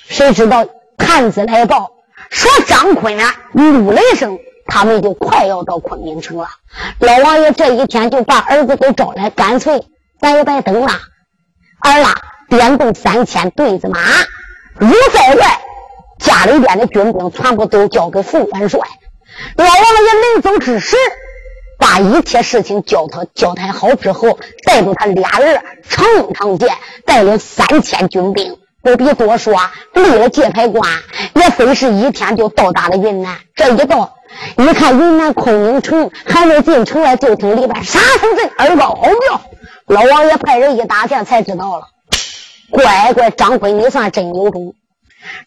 [0.09, 1.91] 谁知道探子来报
[2.29, 6.47] 说张坤啊、陆雷声他们就快要到昆明城了。
[6.99, 9.87] 老王爷这一天就把儿子给招来，干脆
[10.19, 10.87] 咱也别等了。
[11.79, 12.13] 儿啊，
[12.49, 13.99] 点动三千对子马，
[14.77, 15.59] 如在外，
[16.19, 18.79] 家里边的军兵全部都交给副元帅。
[19.57, 20.95] 老王爷临走之时。
[21.77, 26.73] 把一切事情交他交代好之后，带着他俩人长长剑，
[27.05, 29.59] 带领三千军兵，不必多说，
[29.95, 30.87] 立了界牌关，
[31.33, 33.35] 也非是一天就到达了云南。
[33.55, 34.15] 这一到，
[34.57, 39.41] 一看云南昆明城还没进城来，就听里边杀声震，耳高吼叫。
[39.87, 41.87] 老王爷派人一打听，才知道了。
[42.69, 44.75] 乖乖，张坤，你算真有种！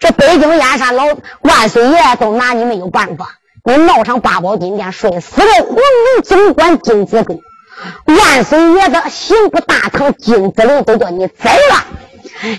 [0.01, 1.05] 这北京燕山老
[1.43, 3.37] 万岁爷都拿你没有办法。
[3.63, 7.39] 你闹上八宝金殿，摔死了皇陵总管金子根，
[8.07, 11.85] 万岁爷的刑部大堂金子龙都叫你宰了。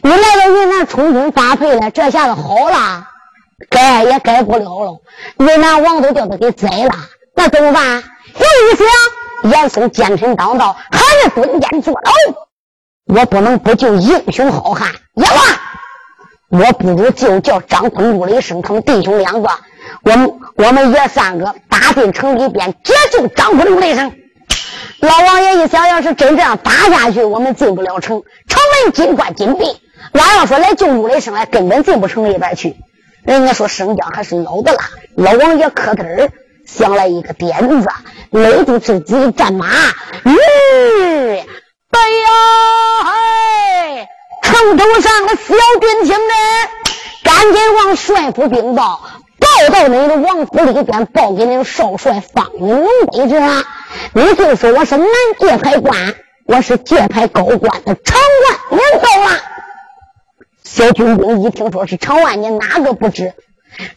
[0.01, 3.07] 你来到云南充军发配了，这下子好了，
[3.69, 5.01] 改也改不了了。
[5.37, 6.91] 云南王都叫他给宰了，
[7.35, 8.03] 那怎么办？
[8.35, 12.11] 一想，严嵩奸臣当道，还是蹲监坐牢，
[13.05, 14.89] 我不能不救英雄好汉。
[15.15, 19.49] 阎王，我不如就叫张坤、陆雷声他们弟兄两个。
[20.03, 24.13] 我们我们爷三个打进城里边，解救张坤陆雷声。
[25.01, 29.79] 老王爷一想，要是真这样打下去，我们进不了城，城门紧关紧闭。
[30.11, 32.75] 俺要说来救陆雷声来，根本进不城里边去。
[33.23, 34.79] 人家说生姜还是老的辣。
[35.15, 36.29] 老王爷磕头儿
[36.65, 37.87] 想来一个点子，
[38.31, 40.35] 勒住自己的战马，吁，
[41.91, 44.07] 哎呀，嘿，
[44.43, 46.33] 城头上的小军听呢，
[47.23, 49.01] 赶紧往帅府禀报。
[49.49, 53.63] 报到你的王府里边，报给那个少帅方云龙得知了。
[54.13, 55.07] 你就说我是南
[55.39, 56.13] 界牌官，
[56.45, 59.37] 我是界牌高官的常万年到了。
[60.63, 63.33] 小军兵一听说是常万年，哪个不知？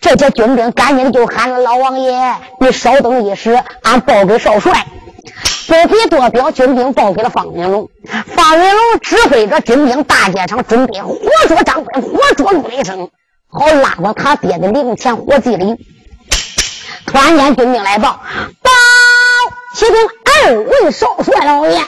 [0.01, 4.73] 这些军兵赶紧就喊了老王爷：“你稍等一时，俺报给少帅。”
[5.69, 7.89] 不必多表，军兵报给了方云龙。
[8.27, 13.11] 方云龙指挥着军兵，大街上准备活捉张飞，活捉陆雷声。
[13.55, 15.77] 好拉到他爹的灵前火祭里。
[17.05, 18.19] 突然间，军兵来报：
[18.63, 18.71] 报，
[19.75, 19.95] 启禀
[20.47, 21.85] 二位少帅老爷，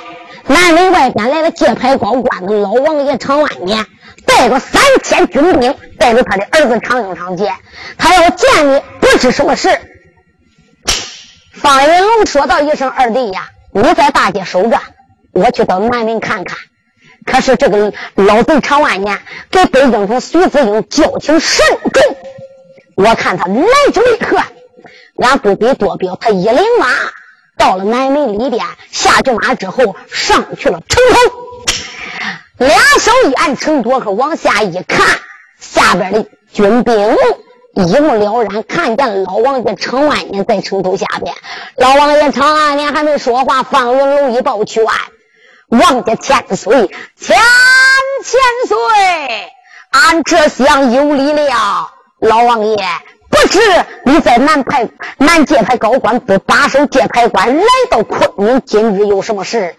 [0.46, 3.86] 南门外边来了界牌高官的老王爷常万年，
[4.26, 7.50] 带着三千军兵，带着他的儿子常英、常杰，
[7.96, 9.70] 他要见你，不知什么事。
[11.54, 14.78] 方云龙说道一声：“二弟呀，你在大街守着，
[15.32, 16.58] 我去到南门看看。”
[17.24, 19.18] 可是这个老贼常万年
[19.50, 22.16] 给北京城徐子英交情甚重，
[22.96, 24.38] 我看他来者为何？
[25.16, 26.88] 俺不必多表，他一领马
[27.56, 35.06] 到了南门里边，下去马之后上去了城头，两手一按城垛口往下一看，
[35.60, 37.16] 下边的军兵
[37.74, 41.34] 一目了然，看见老王爷常万年在城头下边。
[41.76, 44.84] 老王爷常万年还没说话，方云龙一抱拳
[45.78, 47.36] ：“王家千岁，千
[48.22, 49.52] 千岁，
[49.90, 51.90] 俺这厢有礼了。
[52.20, 52.76] 老王爷，
[53.28, 53.58] 不知
[54.04, 59.74] 你在南派南界派高官不把守界牌关，来到昆明，今日有什么事？”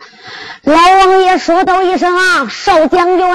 [0.64, 3.28] 老王爷说道一声：“啊，少将军。”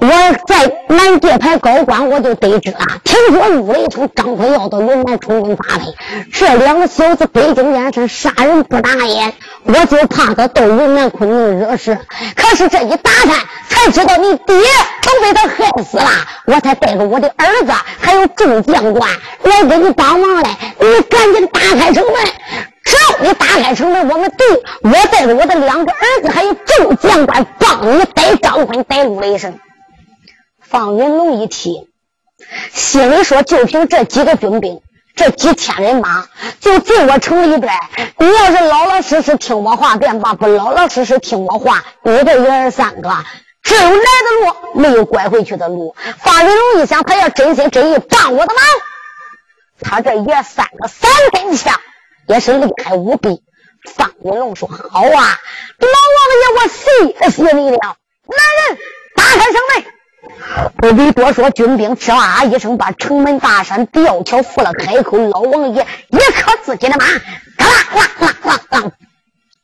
[0.00, 0.06] 我
[0.46, 2.78] 在南界牌高官，我就得知了。
[3.02, 5.92] 听说陆雷冲、张坤要到云南充军发配，
[6.32, 9.32] 这两个小子北京燕山杀人不眨眼，
[9.64, 11.98] 我就怕他到云南昆明惹事。
[12.36, 13.34] 可是这一打探，
[13.68, 14.56] 才知道你爹
[15.02, 16.08] 都被他害死了，
[16.46, 19.10] 我才带着我的儿子还有众将官
[19.42, 20.48] 来给你帮忙嘞。
[20.78, 22.14] 你赶紧打开城门，
[22.84, 24.46] 只要你打开城门，我们队
[24.82, 29.58] 我带着我的两个儿子还有众将官帮你逮张坤、逮陆雷生。
[30.70, 31.88] 方云龙一听，
[32.72, 34.82] 心里说：“就凭这几个军兵，
[35.16, 36.28] 这几千人马，
[36.60, 37.72] 就进我城里边。
[38.18, 43.10] 你要是老老实实听我话便罢，不老老实实听我话，你这爷儿三个
[43.62, 43.96] 只有来的
[44.44, 48.62] 路，没有拐回去的路。”方云龙一想，他要真心真意帮我的忙，
[49.80, 51.80] 他这爷三个三根枪
[52.26, 53.42] 也是厉害无比。
[53.94, 55.20] 方云龙说：“好啊，老王
[56.36, 57.78] 爷，我谢谢你了。
[57.78, 58.78] 来人，
[59.16, 59.92] 打开城门。”
[60.76, 65.16] 不必多说，军兵哧哇一声把城门大山吊桥扶了开口。
[65.16, 67.06] 老王爷一磕自己的马，
[67.56, 68.90] 嘎啦啦啦啦，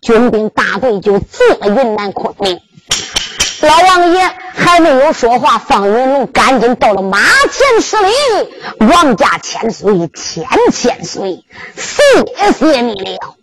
[0.00, 2.60] 军兵大队就进了云南昆明。
[3.62, 8.12] 老王爷还没有说话，方云龙赶紧到了马前施礼
[8.86, 11.44] ：“王家千岁，千千岁，
[11.76, 13.36] 谢谢你了。”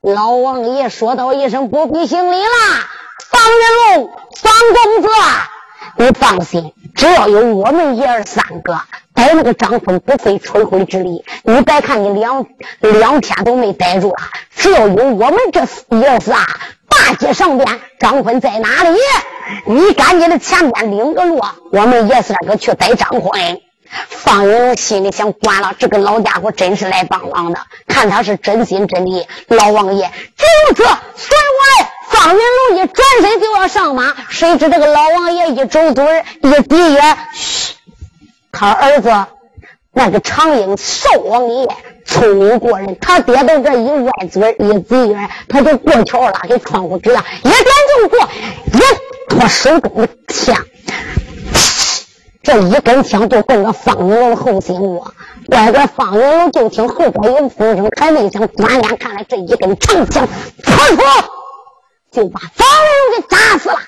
[0.00, 2.88] 老王爷说道一声：“不必行礼啦，
[3.30, 5.08] 方云龙，方公子。”
[5.96, 8.80] 你放心，只要有我们爷儿三个
[9.14, 11.24] 逮那个张坤，不费吹灰之力。
[11.44, 12.46] 你别看你两
[12.80, 14.16] 两天都没逮住了，
[14.54, 15.60] 只要有我们这
[15.96, 16.46] 爷儿仨
[16.88, 18.98] 大街上边，张坤在哪里？
[19.66, 23.60] 你赶紧的前边领个路，我们爷三个去逮张坤。
[24.08, 29.26] 方云心里想：关了，这个老家伙真是来帮忙的，看他是真心真意。
[29.46, 31.93] 老王爷，就这随我。
[32.14, 37.74] 方云龙一转身就要上马，谁知这个老王爷一皱嘴一闭眼，嘘，
[38.52, 39.12] 他儿子
[39.92, 41.68] 那个长英少王爷
[42.06, 47.64] 聪明过人，他爹都这一歪嘴一闭眼，他就过桥了，给窗户纸了，一点
[48.00, 48.28] 就过，
[48.72, 48.78] 一
[49.28, 50.56] 脱手中的枪。
[52.44, 55.12] 这一根枪就奔着方云龙后心窝，
[55.48, 60.28] 乖乖，方云龙就听后边有风声，还没想转脸看来，这一根长枪，
[60.62, 61.02] 刺出，
[62.14, 63.80] 就把方云龙给扎死了。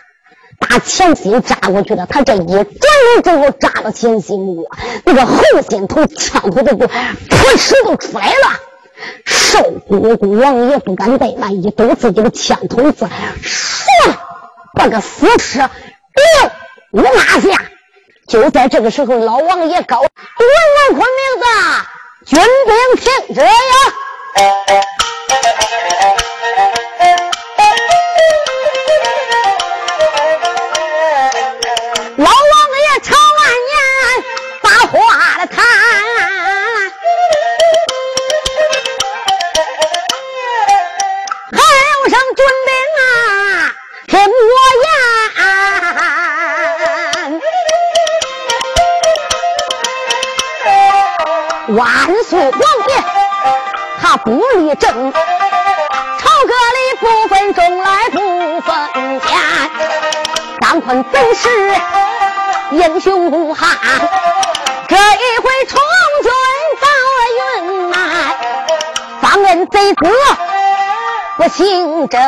[0.59, 4.69] 打前心扎过去的，他这一转头之后扎到前心窝，
[5.05, 6.89] 那个后心头枪头都噗
[7.57, 8.59] 嗤都出来了。
[9.25, 13.07] 瘦乎乎王爷不敢怠慢，一抖自己的枪筒子，
[13.45, 14.15] 唰，
[14.75, 15.61] 把个死尸
[16.93, 17.63] 又拉下。
[18.27, 21.47] 就在这个时候，老王爷高，文文坤名字，
[22.35, 23.53] 军兵听着呀，
[52.27, 52.93] 万岁皇帝，
[54.01, 59.31] 他不立正，朝歌里不分忠来不分奸。
[60.61, 61.49] 张坤本是
[62.73, 63.79] 英雄汉，
[64.89, 65.81] 这一回从
[66.23, 66.33] 军
[66.81, 66.89] 到
[67.63, 68.35] 云南，
[69.21, 70.11] 方恩贼子
[71.37, 72.21] 不姓郑，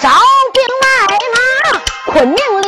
[0.00, 0.08] 招
[0.52, 0.86] 兵买
[1.34, 1.38] 马
[2.12, 2.61] 昆明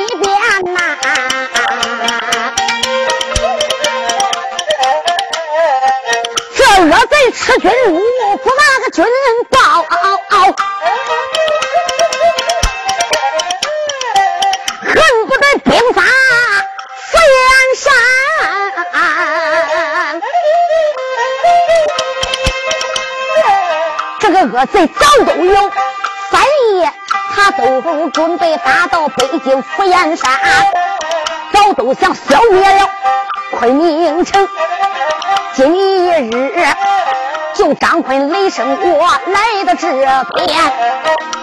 [6.94, 7.98] 恶贼吃军禄，
[8.36, 9.12] 不把个军人
[9.50, 9.84] 报，
[14.80, 14.94] 恨
[15.26, 16.02] 不得兵发
[17.10, 17.92] 福延山。
[24.20, 25.72] 这个恶贼早都有
[26.30, 26.44] 三
[26.76, 26.92] 夜，
[27.34, 30.30] 他都准备打到北京福延山，
[31.52, 32.88] 早都想消灭了
[33.58, 34.48] 昆明城。
[35.54, 36.30] 今日
[37.54, 39.88] 就张坤、雷声国来到这
[40.46, 40.72] 边，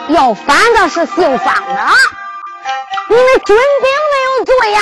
[0.10, 1.80] 要反的是姓方的。
[3.08, 4.80] 你们军兵没有罪呀，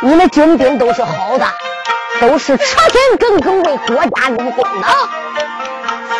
[0.00, 1.46] 你们军兵都是好的，
[2.22, 4.88] 都是彻天耿耿为国家立功的。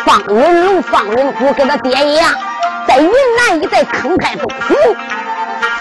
[0.05, 2.31] 方云龙、方云虎跟他爹一样，
[2.87, 4.75] 在云南一带坑害东府。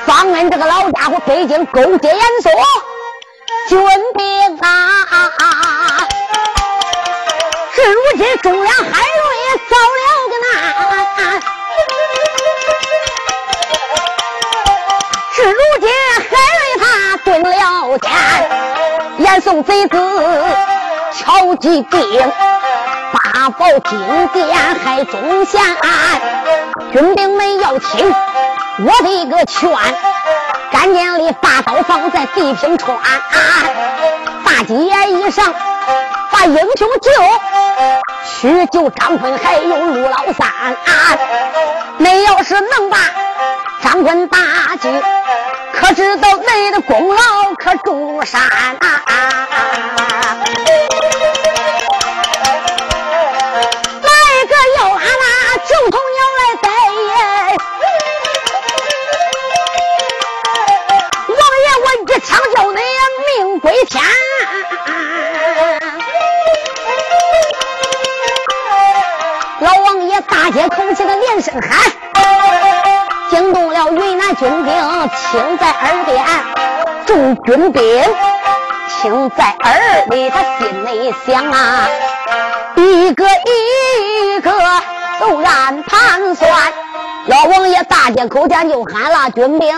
[0.06, 2.50] 方恩这个老家伙，北京勾结严嵩，
[3.68, 3.78] 军
[4.16, 4.66] 兵啊！
[7.74, 9.26] 至如今忠良海瑞
[9.68, 10.48] 遭了个难，
[15.34, 15.88] 至如今
[16.28, 16.84] 海瑞他
[17.24, 18.10] 蹲了监，
[19.18, 19.96] 严嵩贼子
[21.12, 22.32] 敲击兵。
[23.12, 25.60] 八宝金殿害忠贤，
[26.92, 28.14] 军兵们要听
[28.84, 29.70] 我的一个劝，
[30.72, 32.98] 赶紧的把刀放在地平川，
[34.44, 35.54] 大街一上
[36.30, 37.10] 把英雄救，
[38.40, 41.18] 去救张坤还有陆老三，啊！
[41.98, 42.98] 恁要是能把
[43.82, 44.38] 张坤打
[44.80, 44.90] 救，
[45.74, 47.22] 可知道恁的功劳
[47.56, 48.40] 可重如山。
[48.42, 49.02] 啊？
[63.80, 64.04] 一天，
[69.60, 71.80] 老王爷大街口气的连声喊，
[73.30, 74.74] 惊动了云南军兵，
[75.32, 76.22] 听在耳边。
[77.06, 77.82] 众军兵
[79.00, 81.88] 听在耳里，他心里想啊，
[82.76, 84.52] 一个一个
[85.20, 86.50] 都暗盘算。
[87.28, 89.74] 老王爷大街口前就喊了：“军兵，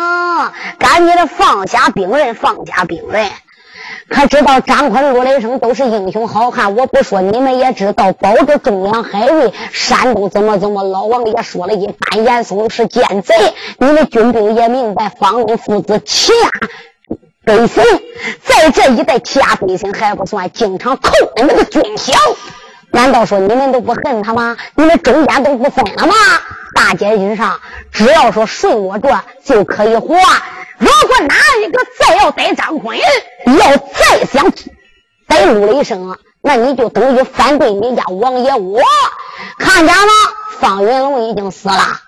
[0.81, 3.31] 赶紧的放下兵刃，放下兵刃！”
[4.13, 8.13] 可知道张坤、陆雷声都是英雄好汉，我不说你们也知道。
[8.13, 10.83] 保着中央海瑞，山东怎么怎么？
[10.83, 13.35] 老王也说了一番，严嵩是奸贼。
[13.79, 16.51] 你们军兵也明白，方龙父子欺压
[17.45, 17.83] 百姓，
[18.45, 22.13] 在这一带欺压百姓还不算，经常扣你们的军饷。
[22.93, 24.57] 难道说你们都不恨他吗？
[24.77, 26.15] 你们中间都不分了吗？
[26.75, 29.09] 大街之上，只要说顺我这
[29.45, 30.15] 就可以活。
[30.79, 31.35] 如果哪
[31.65, 34.53] 一个再要逮张坤，要再想
[35.27, 38.81] 逮陆雷声，那你就等于反对你家王爷我。
[39.59, 40.13] 看见吗？
[40.61, 42.01] 方云龙已经死了，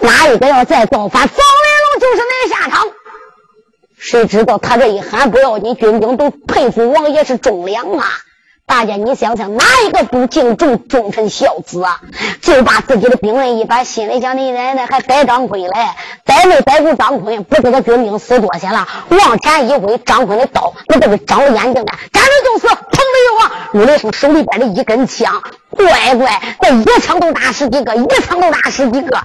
[0.00, 2.86] 哪一个要再造反，方云龙就是你下场。
[3.96, 8.06] 谁知道他这一喊不要紧，军兵都佩服王爷是忠良啊。
[8.68, 12.00] 大家，你想想，哪一个不敬重忠臣孝子啊？
[12.42, 15.70] 就把自己的兵刃一摆，心里想：你奶奶还逮张坤嘞？
[16.24, 17.42] 逮没逮住张坤？
[17.44, 18.86] 不知道军兵死多些了。
[19.08, 22.68] 往前一挥，张坤的刀那都是长了眼睛的，赶着就死。
[22.68, 29.18] 砰的一声，陆雷声手里边的一根枪，乖乖，这一枪都打十几个，一枪都打十几个，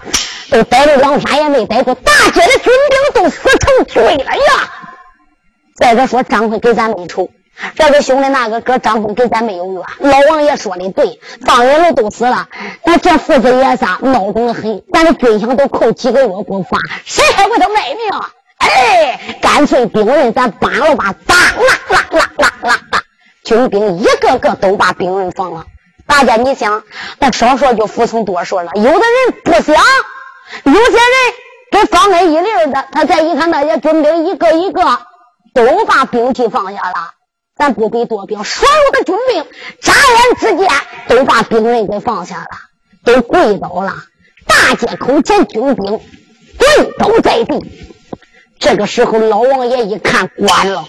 [0.51, 1.93] 都逮了两发也没逮住。
[1.95, 4.71] 大街的军兵都死成堆了呀！
[5.75, 7.29] 再者说，张坤给咱没仇。
[7.75, 9.83] 这个兄弟，那个哥张坤跟咱没有冤。
[9.99, 12.47] 老王爷说的对，方云龙都死了，
[12.83, 18.09] 那这父子爷仨孬种的很，咱的军饷都扣几个月不发，谁还为他卖命？
[18.57, 23.01] 哎，干脆兵刃咱搬了吧，当啦啦啦啦啦啦！
[23.43, 25.65] 军兵一个个都把兵刃放了。
[26.07, 26.83] 大家你想，
[27.19, 28.71] 那少说就服从多说了。
[28.75, 29.75] 有的人不想，
[30.63, 31.13] 有些人
[31.71, 34.81] 给方恩一溜的，他再一看那些军兵一个一个
[35.53, 37.11] 都把兵器放下了。
[37.55, 39.45] 咱不必多表，所有的军兵
[39.79, 40.67] 眨眼之间
[41.07, 42.49] 都把兵刃给放下了，
[43.05, 43.93] 都跪倒了。
[44.47, 47.63] 大街口前，军兵跪倒在地。
[48.59, 50.85] 这个时候，老王爷一看，关了。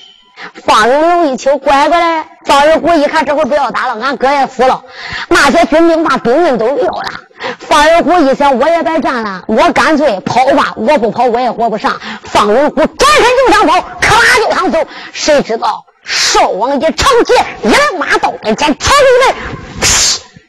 [0.55, 2.25] 方云龙一瞅，乖乖嘞。
[2.45, 4.85] 方仁虎一看，这回不要打了，俺哥也死了。
[5.29, 7.11] 那些军兵把兵刃都撂了。
[7.59, 10.73] 方仁虎一想，我也别战了，我干脆跑吧。
[10.77, 12.01] 我不跑，我也活不上。
[12.25, 14.79] 方仁虎转身就想跑，咔就想走，
[15.12, 15.85] 谁知道？
[16.05, 19.35] 少王爷长剑一两马刀跟前挑进来，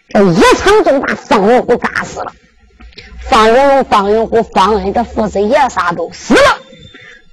[0.10, 2.32] 这一枪就把方云虎打死了。
[3.30, 6.58] 方云龙、方云虎、方恩这父子爷仨都死了，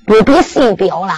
[0.06, 1.14] 不必细表了。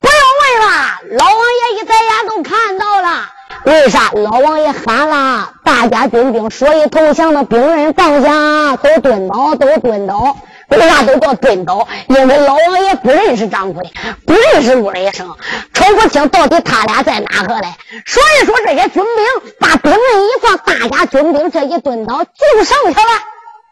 [0.00, 3.30] 不用问了，老王爷一眨眼都看到了。
[3.64, 4.10] 为啥？
[4.12, 10.36] 老王爷喊了，大家军兵说一投降的兵刃放下，都蹲倒，都蹲倒。
[10.68, 11.86] 为啥都叫蹲倒？
[12.08, 13.92] 因为老王爷不认识张奎，
[14.26, 15.36] 不认识陆雷声，
[15.72, 17.68] 瞅不清到底他俩在哪个嘞。
[18.06, 23.10] 所以说，这些军兵把兵刃一放，大家军兵这一蹲倒，就剩下了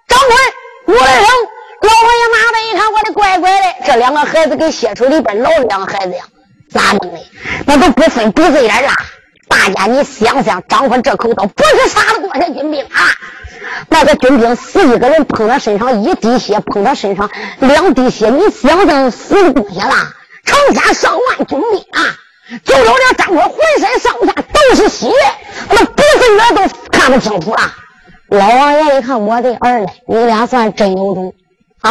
[0.06, 1.26] 张奎、陆雷声。
[1.82, 6.24] 老王爷妈的一看，我的乖乖的，这两个孩子跟血水里边捞的两个孩子呀，
[6.70, 7.18] 咋弄的？
[7.66, 8.90] 那都不分鼻子眼了。
[9.52, 13.00] 大家你想想，张坤这口刀不是杀了多少军兵啊？
[13.90, 17.28] 那个军兵死一个人，碰他身上一滴血，碰他身上
[17.60, 19.94] 两滴血，你想想死多些了？
[20.44, 22.16] 成千上万军兵啊！
[22.64, 25.08] 就有这张坤浑身上下都是血，
[25.68, 27.58] 那鼻子眼都看不清楚了。
[28.28, 31.34] 老王爷一看，我的儿嘞，你俩算真有种。
[31.82, 31.90] 啊！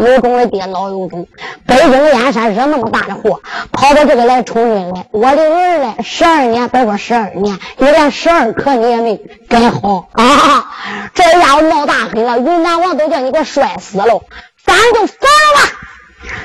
[0.00, 1.26] 有种的爹老有种，
[1.66, 3.40] 北京燕山惹那么大的祸，
[3.72, 5.06] 跑到这个来充军来。
[5.12, 9.16] 我的儿嘞，十二年，别说十二年，你连十二颗你也没
[9.48, 10.70] 改好啊！
[11.14, 14.20] 这家伙闹大黑了，云南王都叫你给摔死了，
[14.64, 15.72] 咱就走了吧。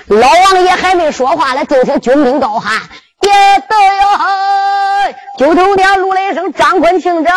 [0.07, 2.81] 老王爷还没说话呢，就听军兵高喊
[3.19, 7.31] ：“别得哟！”九头天录了一声：“张坤听着，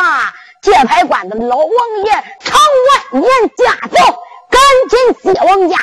[0.61, 1.66] 界牌关的老王
[2.05, 2.61] 爷长
[3.12, 3.97] 万年驾走。”
[4.53, 5.76] 赶紧接王家！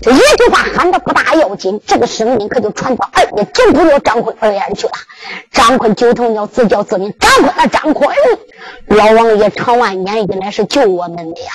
[0.00, 4.92] 这一句话喊的不大要紧，这个声音可就传到二爷九头鸟张坤耳边去了。
[5.50, 8.14] 张坤九头鸟自叫自鸣张坤啊，张坤！
[8.86, 11.52] 老王爷长万年以来是救我们的呀！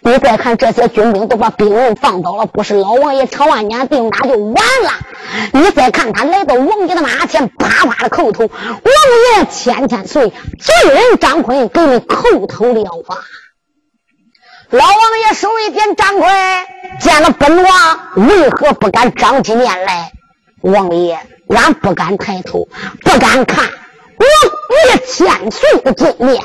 [0.00, 4.90] 你再看这些军兵都把兵人放倒了，不是老王爷长万年定打就完了。
[5.52, 13.18] 你再看他来到王爷的马前，啪啪的叩头，王爷千千岁，罪人张坤给你叩头了啊！
[14.72, 16.34] 老王爷手一点，张坤
[16.98, 20.12] 见了本王，为何不敢张起面来？
[20.62, 22.66] 王爷，俺不敢抬头，
[23.02, 26.42] 不敢看王爷千岁的尊面。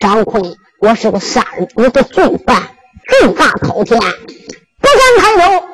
[0.00, 2.60] 张坤，我是个杀人我的罪犯，
[3.08, 5.66] 罪大滔天，不敢抬头。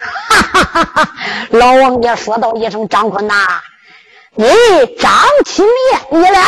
[0.00, 1.12] 哈哈哈哈！
[1.50, 3.34] 老王爷说道一声：“张坤呐，
[4.34, 4.46] 你
[4.98, 5.12] 张
[5.44, 6.40] 起面你来。”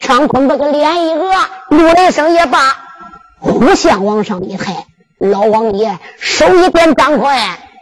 [0.00, 1.34] 张坤把个脸一额，
[1.68, 2.87] 怒了一声也罢。
[3.38, 4.86] 互相往上一抬，
[5.18, 7.36] 老王爷手一点，张坤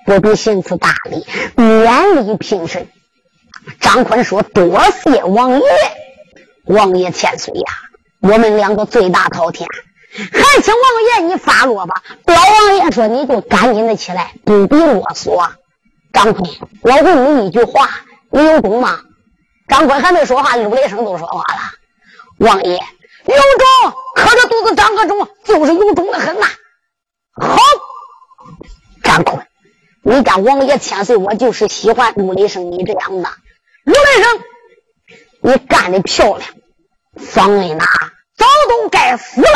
[0.05, 1.27] 不必行此大礼，
[1.57, 2.89] 免礼平身。
[3.81, 5.67] 张坤说：“多谢王爷，
[6.67, 7.65] 王爷千岁呀！
[8.21, 9.69] 我们两个罪大滔天，
[10.33, 15.49] 还请王爷你发落吧。”老王爷说：“你就赶紧的起来，不必啰嗦。”
[16.13, 16.49] 张坤，
[16.83, 17.89] 我问你一句话，
[18.31, 19.01] 你有功吗？
[19.69, 21.61] 张坤还没说话，陆雷声都说话了
[22.39, 22.81] ：“王爷。”
[23.27, 26.47] 有种，可着肚子长个肿，就是有种的很呐。
[27.33, 27.59] 好，
[29.03, 29.45] 张坤，
[30.03, 33.29] 你家王爷千岁，我就是喜欢陆雷生你这样的。
[33.85, 34.43] 陆雷生，
[35.41, 36.49] 你干的漂亮，
[37.17, 37.85] 方恩呐，
[38.37, 39.49] 早都该死了。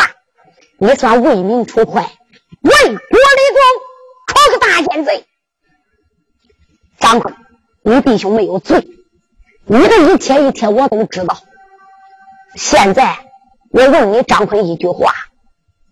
[0.79, 2.03] 你算为民除害，
[2.63, 3.63] 为国立功，
[4.27, 5.25] 闯个大奸贼。
[6.99, 7.37] 张坤，
[7.83, 8.89] 你弟兄没有罪，
[9.65, 11.39] 你的一切一切我都知道。
[12.57, 13.30] 现在。
[13.71, 15.15] 我问你张坤一句话，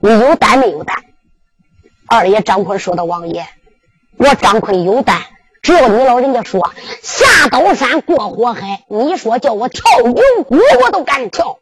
[0.01, 1.05] 你有胆没有胆？
[2.09, 3.47] 二爷张坤说的：“王爷，
[4.17, 5.23] 我张坤有胆，
[5.63, 6.73] 只要你老人家说
[7.03, 11.59] 下刀山过火海，你说叫我跳油锅，我都敢跳。”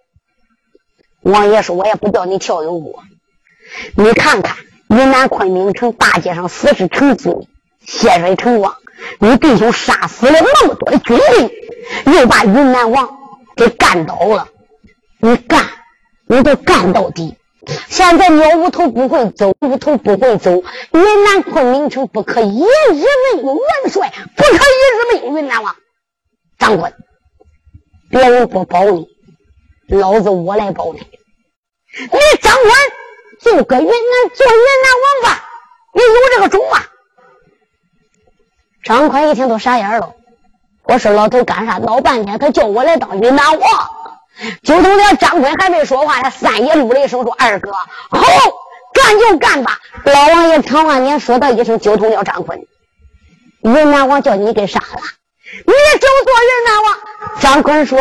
[1.20, 3.02] 王爷说：“我也不叫你跳油锅。
[3.94, 4.56] 你看看
[4.88, 7.46] 云南昆明城大街上死尸成堆，
[7.84, 8.74] 血水成汪，
[9.18, 11.18] 你弟兄杀死了那么多的军
[12.04, 13.18] 兵，又把云南王
[13.54, 14.48] 给干倒了，
[15.18, 15.62] 你干！”
[16.28, 17.36] 你都干到底！
[17.88, 20.52] 现在鸟无头不会走，无头不会走。
[20.92, 22.66] 云南昆明城不可一日
[23.34, 25.74] 没有元帅，不可一日没有云南王。
[26.58, 26.92] 长官，
[28.08, 29.08] 别人不保你，
[29.88, 31.00] 老子我来保你。
[31.00, 32.72] 你长官
[33.40, 35.44] 就搁云南做云南王吧，
[35.92, 36.82] 你有这个种吗？
[38.84, 40.14] 张宽一听都傻眼了。
[40.84, 41.78] 我说老头干啥？
[41.78, 43.70] 闹半天他叫我来当云南王。
[44.62, 48.26] 就等那张坤还没说话呢，三爷怒了一声说：“二哥，好，
[48.92, 52.58] 干就干吧！”老王爷长万年说道一声：“九通了张坤，
[53.62, 55.00] 云南王叫你给杀了，
[55.66, 56.96] 你就做云南王。”
[57.40, 57.98] 张坤说：“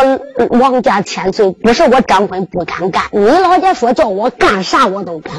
[0.59, 5.33] 王家千岁，不是我张坤不敢干，你老家说叫我干啥我都干。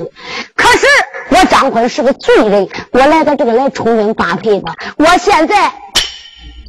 [0.55, 0.87] 可是
[1.31, 5.73] 我张坤是个罪人，我来到这个来充军发配的，我现在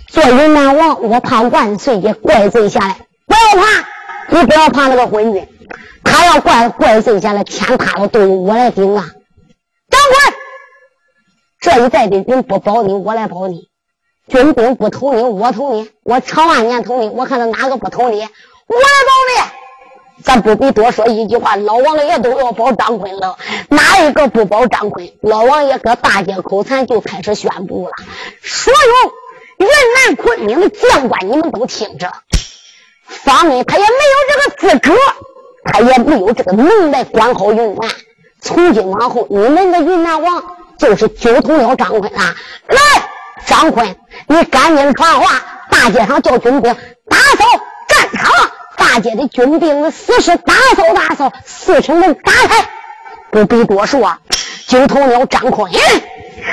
[0.07, 3.87] 做云南王，我怕万岁爷怪罪下来，不要怕。”
[4.29, 5.47] 你不要怕那个昏君，
[6.03, 9.09] 他要怪怪罪下来，天塌了都由我来顶啊！
[9.89, 10.33] 长官，
[11.61, 13.67] 这一代的人不保你，我来保你。
[14.27, 15.89] 军兵不投你，我投你。
[16.03, 20.23] 我长万年投你，我看他哪个不投你，我来保你。
[20.23, 23.37] 咱不必多说一句话，老王爷都要保张坤了，
[23.69, 25.09] 哪一个不保张坤？
[25.21, 27.93] 老王爷搁大街口前就开始宣布了：
[28.41, 32.11] 所有云南昆明的将官，你们都听着。
[33.07, 34.95] 方恩他也没有这个资格，
[35.65, 37.89] 他也没有这个能耐管好云南。
[38.39, 40.43] 从今往后，你们的云南王
[40.77, 42.35] 就是九头鸟张坤啊！
[42.67, 42.79] 来，
[43.45, 43.95] 张坤，
[44.27, 45.41] 你赶紧传话，
[45.71, 46.75] 大街上叫军兵
[47.09, 47.45] 打扫
[47.87, 48.31] 战场，
[48.77, 52.69] 大街的军兵死尸打扫打扫，四城门打开。
[53.31, 54.17] 不必多说，
[54.67, 55.71] 九头鸟张坤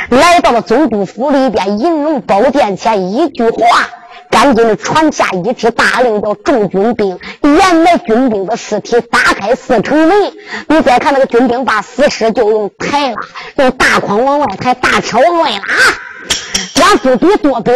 [0.08, 3.88] 来到了总督府里边，银龙宝殿前，一句话。
[4.34, 10.32] 赶紧的传下一支大令，叫众军兵掩埋军兵的尸体，打开四城门。
[10.66, 13.16] 你再看那个军兵把死尸就用抬了，
[13.58, 15.60] 用大筐往外抬，大车往外拉。
[16.74, 17.74] 让不比多表，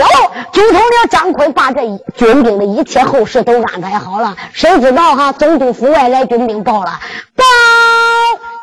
[0.52, 1.82] 就从了张坤把这
[2.16, 4.34] 军兵的一切后事都安排好了。
[4.52, 6.98] 谁知道哈，总督府外来军兵报了，
[7.36, 7.44] 报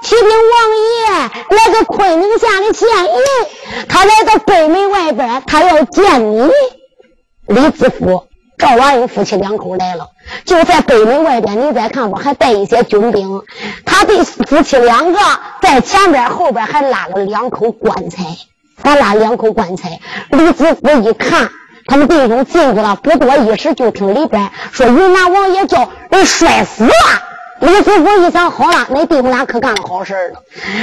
[0.03, 6.51] 启禀王爷，来个昆明下的县尹，他来到北门外边，他要见你。
[7.47, 8.27] 李知府、
[8.57, 10.09] 赵王英夫妻两口来了，
[10.45, 11.67] 就在北门外边。
[11.67, 13.41] 你再看吧，还带一些军兵。
[13.85, 15.19] 他的夫妻两个
[15.61, 18.23] 在前边，后边还拉了两口棺材。
[18.83, 21.49] 还拉两口棺材，李子福一看，
[21.87, 26.91] 他们弟兄进去了，不多一时，就听里边说云南王爷叫人摔死了。
[27.61, 30.41] 李子福一想，好了，那弟兄俩可干了好事了。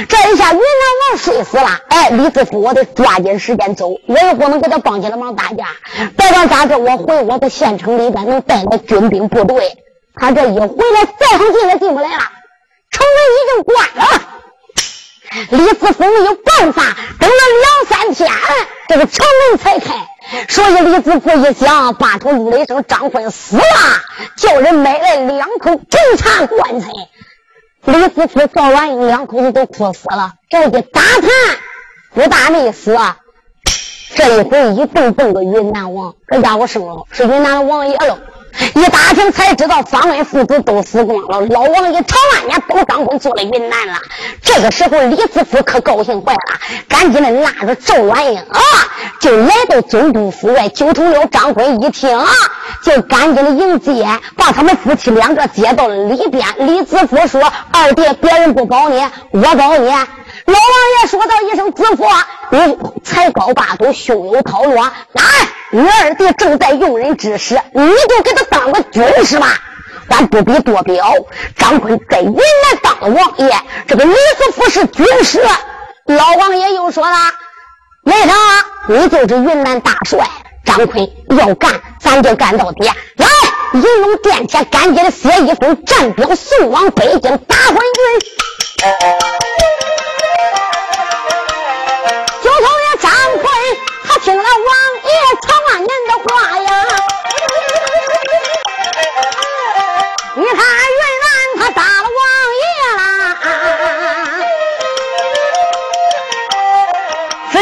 [0.09, 5.65] 这一下云南王睡死了，哎，李子福，我得抓紧时间走，我也不能给他帮起来忙打架。
[6.17, 9.77] 别管咋着，我回我的县城里边能带来军兵部队。
[10.15, 12.23] 他这一回来，再想进也进不来了，
[12.91, 14.32] 城门已经关了。
[15.49, 16.83] 李子峰有办法，
[17.19, 18.31] 等了两三天，
[18.87, 19.93] 这个城门才开。
[20.47, 23.63] 所以李子峰一想，把头呜了一声：“张坤死了！”
[24.37, 26.89] 叫人买来两口金茶棺材。
[27.85, 30.33] 李子峰、赵完英两口子都哭死了。
[30.49, 31.29] 这一打探，
[32.13, 32.97] 不大没死。
[34.15, 38.19] 这一回一蹦蹦个云南王，这家伙生了，是云南王爷了。
[38.75, 41.47] 一打听才知道，方恩父子都死光了。
[41.47, 43.97] 老王爷长安年都张坤做了云南了。
[44.41, 48.59] 这个时候，李子福可高兴坏了，赶紧的拉着赵元英啊，
[49.19, 50.69] 就来到总督府外。
[50.69, 52.27] 九头鸟张坤一听啊，
[52.83, 56.45] 就赶紧的迎接，把他们夫妻两个接到了里边。
[56.59, 57.41] 李子福说
[57.71, 59.01] ：“二弟，别人不保你，
[59.31, 59.91] 我保你。”
[60.45, 62.05] 老王爷说道一声：“子福，
[62.51, 65.23] 你才高八斗，胸有韬略，来，
[65.71, 69.57] 你二弟正在用人之时，你就给他当个军师吧。
[70.09, 71.13] 咱不必多表，
[71.55, 73.55] 张坤在云南当了王爷，
[73.87, 75.41] 这个李子福是军师。
[76.07, 77.17] 老王爷又说了：
[78.03, 78.33] 为啥？
[78.89, 80.29] 你就是云南大帅，
[80.65, 82.83] 张坤要干，咱就干到底。
[83.15, 83.27] 来，
[83.75, 87.83] 银龙殿前，赶紧写一封战表，送往北京大官军。”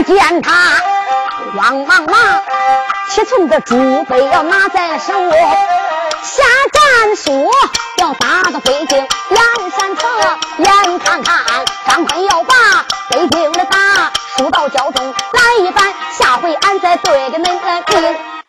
[0.04, 0.52] 见他
[1.58, 2.42] 慌忙忙，
[3.10, 5.14] 七寸的竹杯要拿在手，
[6.22, 7.50] 下战书
[7.98, 10.10] 要打到北京阳山城，
[10.60, 11.44] 眼看看
[11.88, 14.12] 张飞要把北京的打。
[14.38, 18.41] 输到胶中来一番，下回俺再对着恁的定。